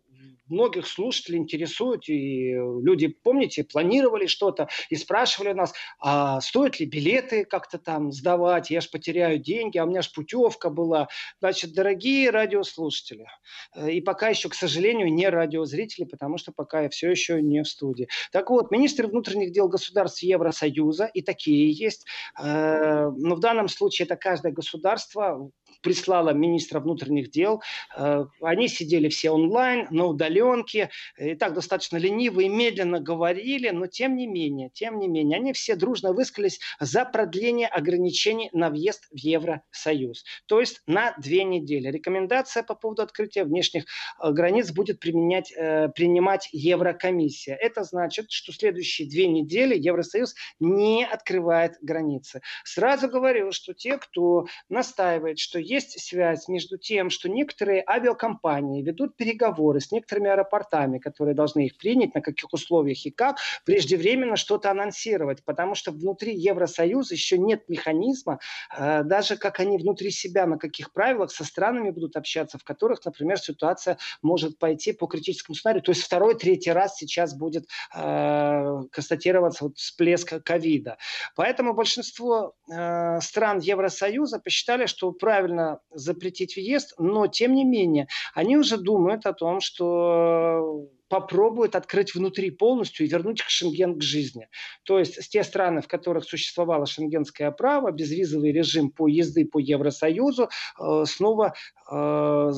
многих 0.47 0.85
слушателей 0.85 1.39
интересует, 1.39 2.07
и 2.09 2.53
люди, 2.53 3.07
помните, 3.07 3.63
планировали 3.63 4.27
что-то 4.27 4.67
и 4.89 4.95
спрашивали 4.95 5.53
нас, 5.53 5.73
а 5.99 6.41
стоит 6.41 6.79
ли 6.79 6.85
билеты 6.85 7.45
как-то 7.45 7.77
там 7.77 8.11
сдавать, 8.11 8.69
я 8.69 8.81
же 8.81 8.89
потеряю 8.89 9.39
деньги, 9.39 9.77
а 9.77 9.85
у 9.85 9.87
меня 9.87 10.01
же 10.01 10.09
путевка 10.13 10.69
была. 10.69 11.07
Значит, 11.39 11.73
дорогие 11.73 12.29
радиослушатели, 12.29 13.27
э, 13.75 13.91
и 13.91 14.01
пока 14.01 14.29
еще, 14.29 14.49
к 14.49 14.53
сожалению, 14.53 15.11
не 15.13 15.27
радиозрители, 15.29 16.05
потому 16.05 16.37
что 16.37 16.51
пока 16.51 16.81
я 16.81 16.89
все 16.89 17.09
еще 17.09 17.41
не 17.41 17.63
в 17.63 17.67
студии. 17.67 18.09
Так 18.31 18.49
вот, 18.49 18.71
министры 18.71 19.07
внутренних 19.07 19.51
дел 19.51 19.67
государств 19.67 20.21
Евросоюза, 20.21 21.05
и 21.05 21.21
такие 21.21 21.71
есть, 21.71 22.05
э, 22.39 23.09
но 23.09 23.35
в 23.35 23.39
данном 23.39 23.67
случае 23.69 24.05
это 24.05 24.15
каждое 24.15 24.51
государство 24.51 25.49
прислало 25.81 26.31
министра 26.31 26.79
внутренних 26.79 27.31
дел. 27.31 27.61
Э, 27.95 28.25
они 28.41 28.67
сидели 28.67 29.09
все 29.09 29.31
онлайн, 29.31 29.87
но 29.91 30.09
удаленке, 30.09 30.89
и 31.17 31.35
так 31.35 31.53
достаточно 31.53 31.97
лениво 31.97 32.41
и 32.41 32.49
медленно 32.49 32.99
говорили, 32.99 33.69
но 33.69 33.87
тем 33.87 34.15
не 34.15 34.27
менее, 34.27 34.69
тем 34.73 34.99
не 34.99 35.07
менее, 35.07 35.37
они 35.37 35.53
все 35.53 35.75
дружно 35.75 36.13
высказались 36.13 36.59
за 36.79 37.05
продление 37.05 37.67
ограничений 37.67 38.49
на 38.53 38.69
въезд 38.69 39.07
в 39.11 39.17
Евросоюз. 39.17 40.23
То 40.45 40.59
есть 40.59 40.81
на 40.87 41.13
две 41.17 41.43
недели. 41.43 41.89
Рекомендация 41.89 42.63
по 42.63 42.75
поводу 42.75 43.01
открытия 43.01 43.43
внешних 43.43 43.85
э, 44.21 44.31
границ 44.31 44.71
будет 44.71 44.99
применять, 44.99 45.51
э, 45.55 45.89
принимать 45.89 46.49
Еврокомиссия. 46.51 47.55
Это 47.55 47.83
значит, 47.83 48.31
что 48.31 48.51
следующие 48.51 49.09
две 49.09 49.27
недели 49.27 49.75
Евросоюз 49.77 50.35
не 50.59 51.05
открывает 51.05 51.77
границы. 51.81 52.41
Сразу 52.63 53.07
говорю, 53.07 53.51
что 53.51 53.73
те, 53.73 53.97
кто 53.97 54.45
настаивает, 54.69 55.39
что 55.39 55.59
есть 55.71 55.99
связь 55.99 56.47
между 56.47 56.77
тем, 56.77 57.09
что 57.09 57.29
некоторые 57.29 57.83
авиакомпании 57.87 58.81
ведут 58.81 59.15
переговоры 59.15 59.79
с 59.79 59.91
некоторыми 59.91 60.29
аэропортами, 60.29 60.99
которые 60.99 61.33
должны 61.33 61.65
их 61.65 61.77
принять, 61.77 62.13
на 62.13 62.21
каких 62.21 62.51
условиях 62.53 63.05
и 63.05 63.11
как, 63.11 63.37
преждевременно 63.65 64.35
что-то 64.35 64.69
анонсировать, 64.69 65.43
потому 65.45 65.75
что 65.75 65.91
внутри 65.91 66.35
Евросоюза 66.35 67.13
еще 67.13 67.37
нет 67.37 67.69
механизма, 67.69 68.39
э, 68.77 69.03
даже 69.03 69.37
как 69.37 69.59
они 69.59 69.77
внутри 69.77 70.11
себя, 70.11 70.45
на 70.45 70.57
каких 70.57 70.91
правилах 70.91 71.31
со 71.31 71.45
странами 71.45 71.91
будут 71.91 72.17
общаться, 72.17 72.57
в 72.57 72.63
которых, 72.63 73.05
например, 73.05 73.39
ситуация 73.39 73.97
может 74.21 74.57
пойти 74.59 74.91
по 74.91 75.07
критическому 75.07 75.55
сценарию. 75.55 75.83
То 75.83 75.91
есть 75.91 76.03
второй, 76.03 76.35
третий 76.35 76.71
раз 76.71 76.97
сейчас 76.97 77.33
будет 77.33 77.65
э, 77.95 78.81
констатироваться 78.91 79.65
вот 79.65 79.77
всплеск 79.77 80.43
ковида. 80.43 80.97
Поэтому 81.35 81.73
большинство 81.73 82.55
э, 82.69 83.21
стран 83.21 83.59
Евросоюза 83.59 84.39
посчитали, 84.39 84.85
что 84.85 85.11
правильно 85.11 85.60
запретить 85.91 86.55
въезд, 86.55 86.93
но 86.97 87.27
тем 87.27 87.53
не 87.53 87.65
менее 87.65 88.07
они 88.33 88.57
уже 88.57 88.77
думают 88.77 89.25
о 89.25 89.33
том, 89.33 89.61
что 89.61 90.87
попробуют 91.11 91.75
открыть 91.75 92.15
внутри 92.15 92.51
полностью 92.51 93.05
и 93.05 93.09
вернуть 93.09 93.41
Шенген 93.45 93.99
к 93.99 94.01
жизни. 94.01 94.47
То 94.85 94.97
есть 94.97 95.29
те 95.29 95.43
страны, 95.43 95.81
в 95.81 95.87
которых 95.89 96.23
существовало 96.23 96.85
шенгенское 96.85 97.51
право, 97.51 97.91
безвизовый 97.91 98.53
режим 98.53 98.89
по 98.91 99.09
езды 99.09 99.45
по 99.45 99.59
Евросоюзу 99.59 100.47
э, 100.79 101.03
снова 101.05 101.53
э, 101.91 102.51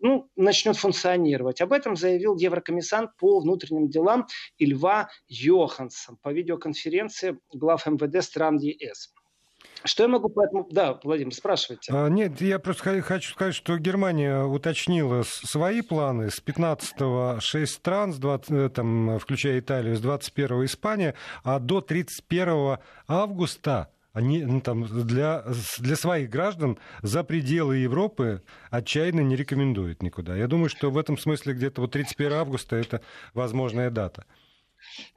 ну, 0.00 0.30
начнет 0.36 0.78
функционировать. 0.78 1.60
Об 1.60 1.74
этом 1.74 1.96
заявил 1.96 2.34
еврокомиссант 2.34 3.14
по 3.18 3.40
внутренним 3.40 3.90
делам 3.90 4.26
Ильва 4.56 5.10
Йоханссон 5.28 6.16
по 6.22 6.32
видеоконференции 6.32 7.38
глав 7.52 7.86
МВД 7.86 8.24
стран 8.24 8.56
ЕС. 8.56 9.12
Что 9.84 10.02
я 10.02 10.08
могу 10.08 10.28
по 10.28 10.44
этому... 10.44 10.66
Да, 10.70 10.98
Владимир, 11.02 11.34
спрашивайте. 11.34 11.92
А, 11.92 12.08
нет, 12.08 12.40
я 12.40 12.58
просто 12.58 13.02
хочу 13.02 13.32
сказать, 13.32 13.54
что 13.54 13.78
Германия 13.78 14.44
уточнила 14.44 15.22
свои 15.24 15.80
планы. 15.80 16.30
С 16.30 16.42
15-го 16.42 17.40
6 17.40 17.72
стран, 17.72 18.12
с 18.12 18.18
20, 18.18 18.50
э, 18.50 18.68
там, 18.68 19.18
включая 19.18 19.58
Италию, 19.60 19.96
с 19.96 20.00
21-го 20.00 20.64
Испания, 20.64 21.14
а 21.44 21.58
до 21.58 21.80
31 21.80 22.78
августа 23.08 23.90
они 24.12 24.44
ну, 24.44 24.60
там, 24.60 24.86
для, 25.06 25.44
для 25.78 25.96
своих 25.96 26.30
граждан 26.30 26.78
за 27.02 27.22
пределы 27.22 27.76
Европы 27.76 28.42
отчаянно 28.70 29.20
не 29.20 29.36
рекомендуют 29.36 30.02
никуда. 30.02 30.36
Я 30.36 30.48
думаю, 30.48 30.68
что 30.68 30.90
в 30.90 30.98
этом 30.98 31.16
смысле 31.16 31.54
где-то 31.54 31.80
вот 31.80 31.92
31 31.92 32.32
августа 32.32 32.76
это 32.76 33.02
возможная 33.34 33.90
дата. 33.90 34.24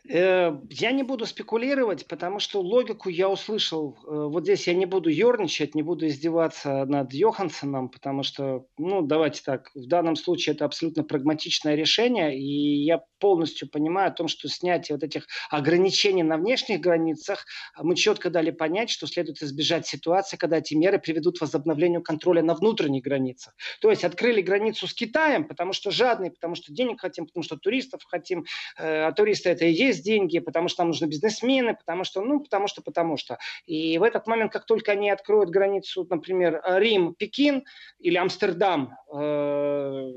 Э, 0.10 0.58
я 0.70 0.92
не 0.92 1.04
буду 1.04 1.26
спекулировать, 1.26 2.08
потому 2.08 2.40
что 2.40 2.62
логику 2.62 3.10
я 3.10 3.30
услышал. 3.30 3.98
Э, 4.06 4.28
вот 4.30 4.44
здесь 4.44 4.68
я 4.68 4.74
не 4.74 4.86
буду 4.86 5.10
ерничать, 5.10 5.76
не 5.76 5.84
буду 5.84 6.08
издеваться 6.08 6.86
над 6.86 7.14
Йохансоном, 7.14 7.90
потому 7.90 8.24
что, 8.24 8.66
ну, 8.78 9.02
давайте 9.02 9.42
так, 9.44 9.72
в 9.74 9.88
данном 9.88 10.16
случае 10.16 10.56
это 10.56 10.66
абсолютно 10.66 11.04
прагматичное 11.04 11.76
решение, 11.76 12.38
и 12.38 12.84
я 12.84 13.02
полностью 13.20 13.70
понимаю 13.70 14.10
о 14.10 14.14
том, 14.14 14.28
что 14.28 14.50
снятие 14.50 14.98
вот 14.98 15.04
этих 15.04 15.28
ограничений 15.50 16.24
на 16.24 16.38
внешних 16.38 16.82
границах, 16.82 17.46
мы 17.82 17.96
четко 17.96 18.30
дали 18.30 18.52
понять, 18.52 18.90
что 18.90 19.08
следует 19.08 19.42
избежать 19.42 19.88
ситуации, 19.88 20.36
когда 20.36 20.58
эти 20.58 20.74
меры 20.74 21.00
приведут 21.00 21.38
к 21.40 21.42
возобновлению 21.42 22.04
контроля 22.04 22.44
на 22.44 22.54
внутренних 22.54 23.04
границах. 23.04 23.56
То 23.80 23.90
есть 23.90 24.04
открыли 24.04 24.42
границу 24.42 24.88
с 24.88 24.94
Китаем, 24.94 25.48
потому 25.48 25.72
что 25.72 25.92
жадные, 25.92 26.32
потому 26.32 26.56
что 26.56 26.74
денег 26.74 27.00
хотим, 27.00 27.26
потому 27.26 27.44
что 27.44 27.58
туристов 27.58 28.02
хотим, 28.06 28.46
э, 28.78 29.04
а 29.06 29.12
туристы 29.14 29.53
это 29.54 29.66
и 29.66 29.72
есть 29.72 30.04
деньги, 30.04 30.40
потому 30.40 30.68
что 30.68 30.82
нам 30.82 30.90
нужны 30.90 31.06
бизнесмены, 31.06 31.76
потому 31.76 32.04
что, 32.04 32.22
ну, 32.22 32.40
потому 32.40 32.68
что, 32.68 32.82
потому 32.82 33.18
что. 33.18 33.38
И 33.66 33.98
в 33.98 34.04
этот 34.04 34.28
момент, 34.28 34.52
как 34.52 34.66
только 34.66 34.92
они 34.92 35.10
откроют 35.10 35.50
границу, 35.50 36.06
например, 36.10 36.62
Рим, 36.66 37.16
Пекин 37.16 37.64
или 38.00 38.18
Амстердам, 38.18 38.96
э, 39.14 40.14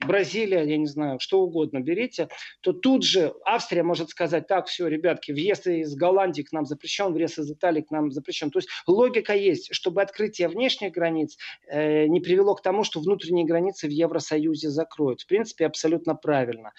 Бразилия, 0.00 0.62
я 0.64 0.76
не 0.76 0.86
знаю, 0.86 1.18
что 1.20 1.40
угодно 1.40 1.80
берите, 1.80 2.28
то 2.60 2.72
тут 2.72 3.02
же 3.02 3.32
Австрия 3.44 3.82
может 3.82 4.10
сказать, 4.10 4.46
так, 4.46 4.66
все, 4.66 4.88
ребятки, 4.88 5.32
въезд 5.32 5.66
из 5.66 5.94
Голландии 5.94 6.42
к 6.42 6.52
нам 6.52 6.66
запрещен, 6.66 7.12
въезд 7.12 7.38
из 7.38 7.50
Италии 7.50 7.80
к 7.80 7.90
нам 7.90 8.10
запрещен. 8.10 8.50
То 8.50 8.58
есть 8.58 8.68
логика 8.86 9.34
есть, 9.34 9.74
чтобы 9.74 10.02
открытие 10.02 10.48
внешних 10.48 10.92
границ 10.92 11.36
э, 11.68 12.06
не 12.06 12.20
привело 12.20 12.54
к 12.54 12.62
тому, 12.62 12.84
что 12.84 13.00
внутренние 13.00 13.46
границы 13.46 13.88
в 13.88 13.90
Евросоюзе 13.90 14.68
закроют. 14.68 15.22
В 15.22 15.26
принципе, 15.26 15.66
абсолютно 15.66 16.14
правильно. 16.14 16.72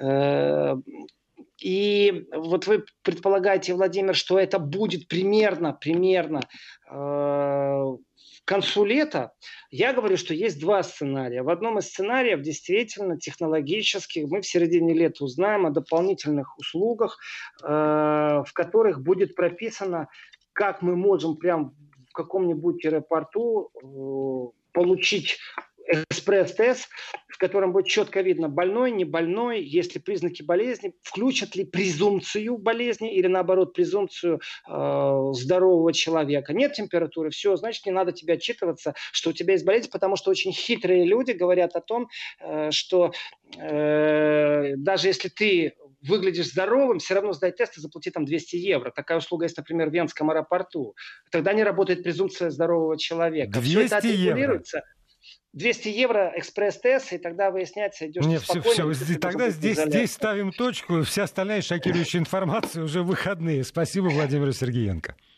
Э, 0.00 0.76
и 1.62 2.26
вот 2.32 2.66
вы 2.66 2.84
предполагаете, 3.02 3.74
Владимир, 3.74 4.14
что 4.14 4.38
это 4.38 4.58
будет 4.58 5.06
примерно, 5.06 5.72
примерно 5.72 6.40
э, 6.90 6.92
к 6.92 8.44
концу 8.44 8.84
лета. 8.84 9.32
Я 9.70 9.92
говорю, 9.92 10.16
что 10.16 10.34
есть 10.34 10.60
два 10.60 10.82
сценария. 10.82 11.42
В 11.42 11.48
одном 11.48 11.78
из 11.78 11.86
сценариев 11.86 12.40
действительно 12.42 13.16
технологических 13.16 14.28
мы 14.28 14.40
в 14.40 14.46
середине 14.46 14.92
лета 14.92 15.24
узнаем 15.24 15.64
о 15.66 15.70
дополнительных 15.70 16.58
услугах, 16.58 17.18
э, 17.62 17.66
в 17.66 18.52
которых 18.52 19.00
будет 19.00 19.36
прописано, 19.36 20.08
как 20.52 20.82
мы 20.82 20.96
можем 20.96 21.36
прям 21.36 21.74
в 22.10 22.12
каком-нибудь 22.12 22.84
аэропорту 22.84 23.70
э, 23.72 24.72
получить 24.72 25.38
экспресс-тест, 25.92 26.88
в 27.28 27.38
котором 27.38 27.72
будет 27.72 27.86
четко 27.86 28.20
видно, 28.20 28.48
больной, 28.48 28.90
не 28.90 29.04
больной, 29.04 29.62
есть 29.62 29.94
ли 29.94 30.00
признаки 30.00 30.42
болезни, 30.42 30.94
включат 31.02 31.56
ли 31.56 31.64
презумпцию 31.64 32.58
болезни 32.58 33.14
или 33.14 33.26
наоборот 33.26 33.74
презумпцию 33.74 34.40
э, 34.68 35.30
здорового 35.32 35.92
человека. 35.92 36.52
Нет 36.52 36.74
температуры, 36.74 37.30
все, 37.30 37.56
значит 37.56 37.86
не 37.86 37.92
надо 37.92 38.12
тебе 38.12 38.34
отчитываться, 38.34 38.94
что 39.12 39.30
у 39.30 39.32
тебя 39.32 39.54
есть 39.54 39.64
болезнь, 39.64 39.90
потому 39.90 40.16
что 40.16 40.30
очень 40.30 40.52
хитрые 40.52 41.04
люди 41.04 41.32
говорят 41.32 41.74
о 41.76 41.80
том, 41.80 42.08
э, 42.40 42.70
что 42.70 43.12
э, 43.58 44.76
даже 44.76 45.08
если 45.08 45.28
ты 45.28 45.74
выглядишь 46.02 46.50
здоровым, 46.50 46.98
все 46.98 47.14
равно 47.14 47.32
сдай 47.32 47.52
тест 47.52 47.76
и 47.76 47.80
заплати 47.80 48.10
там 48.10 48.24
200 48.24 48.56
евро. 48.56 48.90
Такая 48.90 49.18
услуга 49.18 49.44
есть, 49.44 49.56
например, 49.56 49.90
в 49.90 49.92
Венском 49.92 50.30
аэропорту. 50.30 50.94
Тогда 51.30 51.52
не 51.52 51.62
работает 51.62 52.02
презумпция 52.02 52.50
здорового 52.50 52.98
человека. 52.98 53.60
200 53.60 53.86
Все 53.86 53.96
это 53.96 54.08
евро. 54.08 54.62
200 55.52 55.88
евро 55.88 56.32
экспресс-тест, 56.36 57.12
и 57.12 57.18
тогда 57.18 57.50
выясняется, 57.50 58.06
идешь 58.06 58.24
Нет, 58.24 58.42
все, 58.42 58.62
все. 58.62 59.18
Тогда 59.18 59.50
здесь, 59.50 59.78
здесь 59.78 60.12
ставим 60.12 60.50
точку. 60.50 61.02
Вся 61.02 61.24
остальная 61.24 61.60
шокирующая 61.60 62.20
информация 62.20 62.82
уже 62.82 63.02
в 63.02 63.06
выходные. 63.06 63.62
Спасибо, 63.64 64.06
Владимир 64.06 64.52
Сергеенко. 64.54 65.14